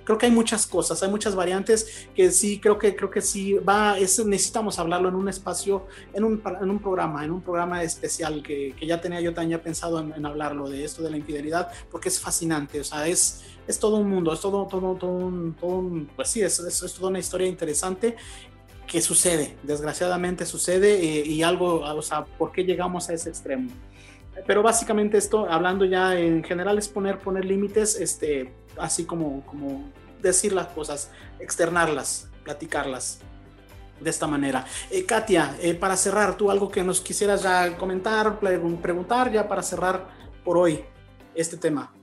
[0.09, 3.53] creo que hay muchas cosas, hay muchas variantes que sí, creo que, creo que sí,
[3.53, 7.83] va, es, necesitamos hablarlo en un espacio, en un, en un programa, en un programa
[7.83, 11.71] especial que, que ya tenía yo también pensado en, hablarlo de esto de la infidelidad,
[11.91, 15.91] porque es fascinante, o sea, es, es todo un mundo, es todo, todo, todo, todo
[16.15, 18.15] pues sí, es, es, es toda una historia interesante
[18.89, 23.69] que sucede, desgraciadamente sucede eh, y algo, o sea, ¿por qué llegamos a ese extremo?
[24.47, 29.83] Pero básicamente esto, hablando ya en general, es poner, poner límites, este, así como, como
[30.21, 33.19] decir las cosas, externarlas, platicarlas
[33.99, 34.65] de esta manera.
[34.89, 39.61] Eh, Katia, eh, para cerrar, tú algo que nos quisieras ya comentar, preguntar ya para
[39.61, 40.07] cerrar
[40.43, 40.83] por hoy
[41.35, 41.93] este tema.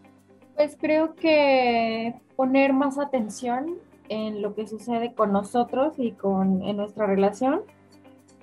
[0.54, 3.78] Pues creo que poner más atención
[4.08, 7.62] en lo que sucede con nosotros y con en nuestra relación.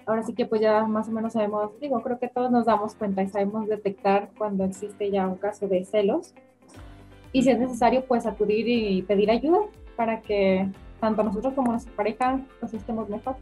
[0.05, 2.95] Ahora sí que pues ya más o menos sabemos, digo, creo que todos nos damos
[2.95, 6.33] cuenta y sabemos detectar cuando existe ya un caso de celos.
[7.31, 9.59] Y si es necesario, pues acudir y pedir ayuda
[9.95, 13.35] para que tanto nosotros como nuestra pareja pues estemos mejor.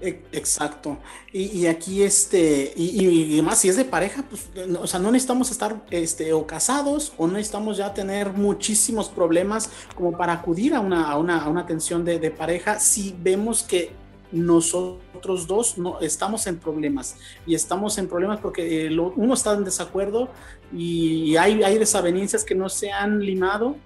[0.00, 0.98] E, exacto.
[1.32, 5.84] Y, aquí, este, y, además, si es de pareja, pues, o sea, no necesitamos estar
[5.90, 11.10] este, o casados o no necesitamos ya tener muchísimos problemas como para acudir a una,
[11.10, 13.92] a una, a una atención de, de, pareja si vemos que
[14.32, 17.16] nosotros dos no estamos en problemas
[17.46, 20.28] y estamos en problemas porque eh, uno está en desacuerdo
[20.72, 23.76] y hay, hay desavenencias que no se han limado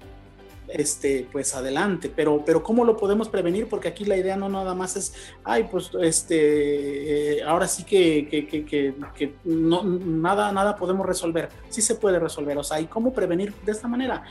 [0.73, 3.69] este, pues adelante, pero, pero ¿cómo lo podemos prevenir?
[3.69, 5.15] Porque aquí la idea no nada más es,
[5.45, 11.83] ay, pues este, eh, ahora sí que, que, que, no, nada, nada podemos resolver, sí
[11.83, 14.25] se puede resolver, o sea, ¿y cómo prevenir de esta manera?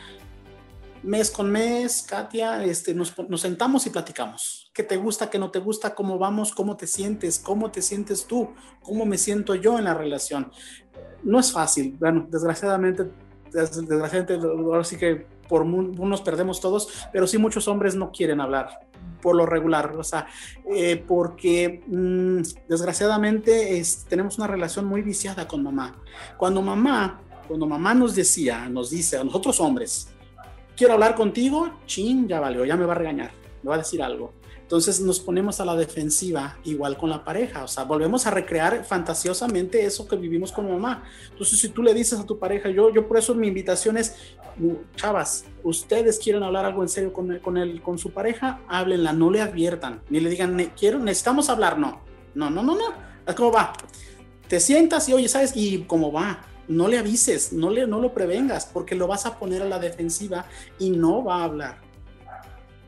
[1.02, 4.70] Mes con mes, Katia, este, nos, nos sentamos y platicamos.
[4.74, 5.96] ¿Qué te gusta, qué no te gusta?
[5.96, 6.54] ¿Cómo vamos?
[6.54, 7.40] ¿Cómo te sientes?
[7.40, 8.50] ¿Cómo te sientes tú?
[8.82, 10.52] ¿Cómo me siento yo en la relación?
[11.24, 13.10] No es fácil, bueno, desgraciadamente,
[13.52, 18.88] desgraciadamente, ahora sí que por unos perdemos todos, pero sí muchos hombres no quieren hablar
[19.22, 20.28] por lo regular, o sea,
[20.74, 26.02] eh, porque mm, desgraciadamente tenemos una relación muy viciada con mamá.
[26.38, 30.10] Cuando mamá, cuando mamá nos decía, nos dice a nosotros hombres,
[30.78, 33.32] quiero hablar contigo, chin, ya valió, ya me va a regañar,
[33.64, 34.40] me va a decir algo.
[34.70, 38.86] Entonces nos ponemos a la defensiva igual con la pareja, o sea, volvemos a recrear
[38.86, 41.06] fantasiosamente eso que vivimos con mamá.
[41.32, 44.16] Entonces si tú le dices a tu pareja, yo, yo por eso mi invitación es,
[44.96, 49.42] chavas, ustedes quieren hablar algo en serio con, el, con su pareja, háblenla, no le
[49.42, 52.02] adviertan, ni le digan, quiero, necesitamos hablar, no,
[52.36, 53.74] no, no, no, no, ¿cómo va?
[54.48, 55.54] Te sientas y oye, ¿sabes?
[55.56, 56.42] ¿Y cómo va?
[56.68, 59.80] No le avises, no, le, no lo prevengas, porque lo vas a poner a la
[59.80, 60.46] defensiva
[60.78, 61.90] y no va a hablar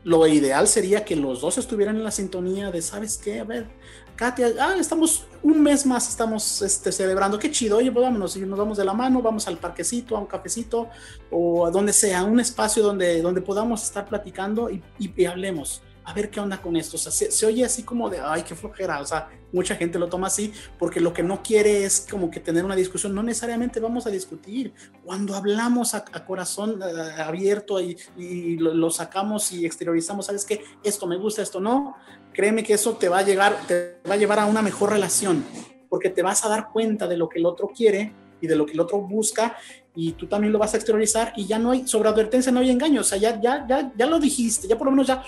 [0.04, 3.40] lo ideal sería que los dos estuvieran en la sintonía de, ¿sabes qué?
[3.40, 3.68] A ver,
[4.16, 8.40] Katia, ah, estamos un mes más, estamos este, celebrando, qué chido, oye, pues vámonos, y
[8.40, 10.88] nos vamos de la mano, vamos al parquecito, a un cafecito,
[11.30, 16.12] o a donde sea, un espacio donde, donde podamos estar platicando y, y hablemos a
[16.12, 16.96] ver qué onda con esto.
[16.96, 19.00] O sea, se, oye así como de, ay, qué flojera.
[19.00, 22.40] O sea, mucha gente lo toma así porque lo que no quiere es como que
[22.40, 23.14] tener una discusión.
[23.14, 24.74] No necesariamente vamos a discutir.
[25.04, 30.64] Cuando hablamos a, corazón eh, abierto y, lo, sacamos y exteriorizamos, ¿sabes qué?
[30.82, 31.96] Esto me gusta, esto no.
[32.32, 35.44] Créeme que eso te va a llegar, te va a llevar a una mejor relación
[35.88, 38.64] porque te vas a dar cuenta de lo que el otro quiere y de lo
[38.64, 39.56] que el otro busca
[39.94, 42.70] y tú también lo vas a exteriorizar y ya no hay, sobre advertencia no hay
[42.70, 45.22] engaño, o sea, ya, ya, ya, ya lo dijiste, ya por lo menos ya,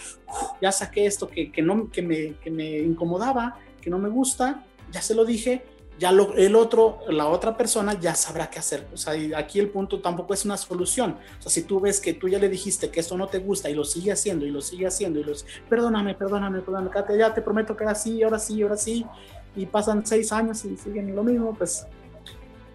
[0.62, 4.64] ya saqué esto que, que no, que, me, que me incomodaba, que no me gusta,
[4.90, 5.62] ya se lo dije
[5.98, 8.86] ya lo, el otro, la otra persona ya sabrá qué hacer.
[8.92, 11.16] O sea, aquí el punto tampoco es una solución.
[11.38, 13.70] O sea, si tú ves que tú ya le dijiste que esto no te gusta
[13.70, 17.42] y lo sigue haciendo y lo sigue haciendo y los, perdóname, perdóname, perdóname, ya te
[17.42, 19.06] prometo que ahora sí, ahora sí, ahora sí,
[19.56, 21.86] y pasan seis años y siguen lo mismo, pues,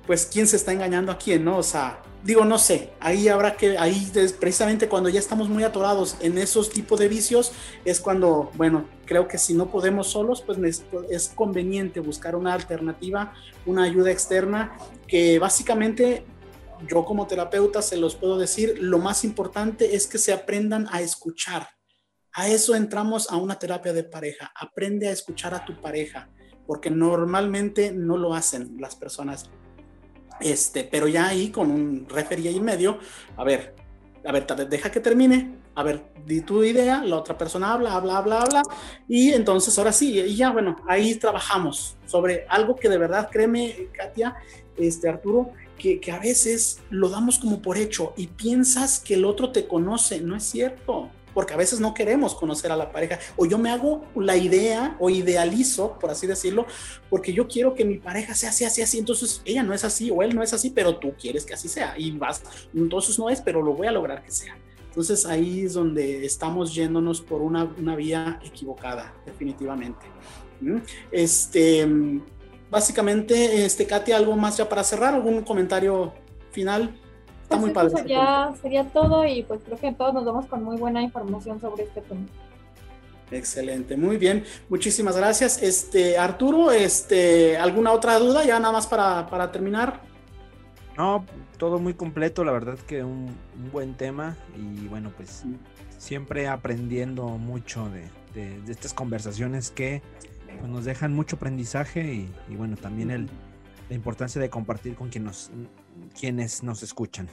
[0.10, 1.60] pues, ¿quién se está engañando a quién, no?
[1.60, 6.18] O sea, digo, no sé, ahí habrá que, ahí precisamente cuando ya estamos muy atorados
[6.20, 7.52] en esos tipos de vicios,
[7.86, 13.36] es cuando, bueno, creo que si no podemos solos, pues es conveniente buscar una alternativa,
[13.68, 14.76] una ayuda externa,
[15.08, 16.26] que básicamente
[16.88, 21.02] yo como terapeuta se los puedo decir, lo más importante es que se aprendan a
[21.02, 21.68] escuchar.
[22.34, 24.52] A eso entramos a una terapia de pareja.
[24.60, 26.32] Aprende a escuchar a tu pareja,
[26.66, 29.52] porque normalmente no lo hacen las personas
[30.40, 33.00] este, pero ya ahí con un referee ahí en medio,
[33.38, 33.76] a ver,
[34.26, 38.18] a ver, deja que termine, a ver, di tu idea, la otra persona habla, habla,
[38.18, 38.62] habla, habla,
[39.08, 43.88] y entonces ahora sí, y ya bueno, ahí trabajamos sobre algo que de verdad, créeme,
[43.94, 44.36] Katia,
[44.78, 49.26] este, Arturo, que, que a veces lo damos como por hecho y piensas que el
[49.26, 53.20] otro te conoce, no es cierto porque a veces no queremos conocer a la pareja,
[53.36, 56.66] o yo me hago la idea o idealizo, por así decirlo,
[57.10, 60.12] porque yo quiero que mi pareja sea así, así, así, entonces ella no es así
[60.12, 63.30] o él no es así, pero tú quieres que así sea y vas, entonces no
[63.30, 64.58] es, pero lo voy a lograr que sea.
[64.88, 70.06] Entonces ahí es donde estamos yéndonos por una, una vía equivocada, definitivamente.
[70.62, 70.78] ¿Mm?
[71.12, 71.88] Este,
[72.70, 75.14] básicamente, este, Katia, ¿algo más ya para cerrar?
[75.14, 76.14] ¿Algún comentario
[76.52, 77.00] final?
[77.50, 77.90] Está muy padre.
[77.90, 81.86] Sería, sería todo y pues creo que todos nos vamos con muy buena información sobre
[81.86, 82.22] este tema.
[83.32, 85.62] Excelente, muy bien, muchísimas gracias.
[85.64, 90.00] Este Arturo, este, ¿alguna otra duda ya nada más para, para terminar?
[90.96, 91.26] No,
[91.58, 93.36] todo muy completo, la verdad que un,
[93.72, 95.44] buen tema y bueno, pues
[95.98, 100.04] siempre aprendiendo mucho de, de, estas conversaciones que
[100.60, 103.28] pues, nos dejan mucho aprendizaje y, y bueno, también el,
[103.90, 105.52] la importancia de compartir con quien nos,
[106.18, 107.28] quienes nos escuchan.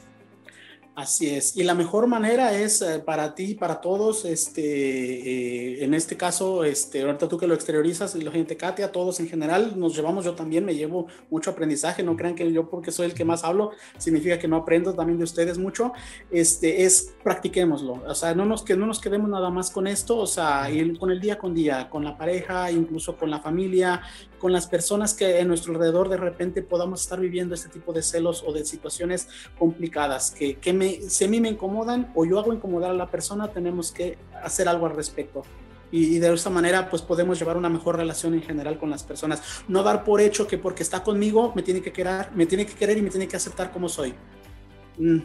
[0.97, 1.55] Así es.
[1.59, 6.65] Y la mejor manera es eh, para ti, para todos, este, eh, en este caso,
[6.65, 10.25] este, ahorita tú que lo exteriorizas, y la gente, Katia, todos en general, nos llevamos,
[10.25, 13.45] yo también me llevo mucho aprendizaje, no crean que yo porque soy el que más
[13.45, 15.93] hablo, significa que no aprendo también de ustedes mucho,
[16.31, 20.17] este, es practiquémoslo, o sea, no nos, que no nos quedemos nada más con esto,
[20.17, 20.67] o sea,
[20.99, 24.01] con el día con día, con la pareja, incluso con la familia,
[24.39, 28.03] con las personas que en nuestro alrededor de repente podamos estar viviendo este tipo de
[28.03, 29.29] celos o de situaciones
[29.59, 33.11] complicadas que, que me, si a mí me incomodan o yo hago incomodar a la
[33.11, 35.43] persona, tenemos que hacer algo al respecto.
[35.93, 39.41] Y, de esa manera pues podemos llevar una mejor relación en general con las personas.
[39.69, 42.75] No dar por hecho que porque está conmigo me tiene que querer, me tiene que
[42.75, 44.15] querer y me tiene que aceptar como soy.
[44.99, 45.19] Mm,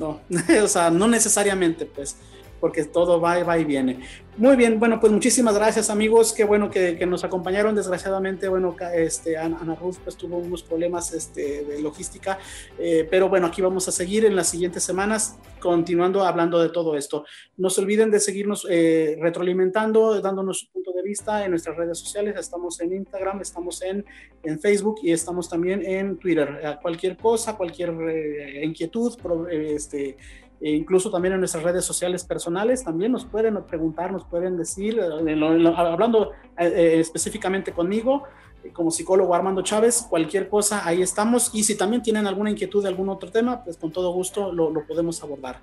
[0.00, 0.20] no,
[0.62, 2.16] o sea, no necesariamente pues
[2.60, 4.00] porque todo va, va y viene.
[4.38, 7.74] Muy bien, bueno, pues muchísimas gracias amigos, qué bueno que, que nos acompañaron.
[7.74, 12.38] Desgraciadamente, bueno, este, Ana, Ruth pues tuvo unos problemas este, de logística,
[12.78, 16.96] eh, pero bueno, aquí vamos a seguir en las siguientes semanas continuando hablando de todo
[16.96, 17.24] esto.
[17.56, 21.98] No se olviden de seguirnos eh, retroalimentando, dándonos su punto de vista en nuestras redes
[21.98, 22.36] sociales.
[22.38, 24.04] Estamos en Instagram, estamos en,
[24.42, 26.78] en Facebook y estamos también en Twitter.
[26.82, 29.16] cualquier cosa, cualquier eh, inquietud,
[29.50, 30.18] este
[30.60, 34.98] e incluso también en nuestras redes sociales personales, también nos pueden preguntar, nos pueden decir,
[34.98, 38.24] eh, hablando eh, eh, específicamente conmigo,
[38.72, 41.50] como psicólogo Armando Chávez, cualquier cosa, ahí estamos.
[41.52, 44.72] Y si también tienen alguna inquietud de algún otro tema, pues con todo gusto lo,
[44.86, 45.60] podemos abordar.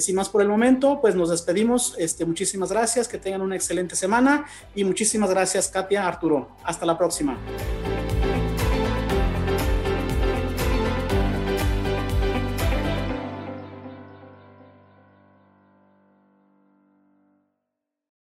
[0.00, 1.94] sin más por el momento, pues nos despedimos.
[1.98, 6.48] Este, muchísimas gracias, que tengan una excelente semana y muchísimas gracias, Katia, Arturo.
[6.64, 7.36] Hasta la próxima.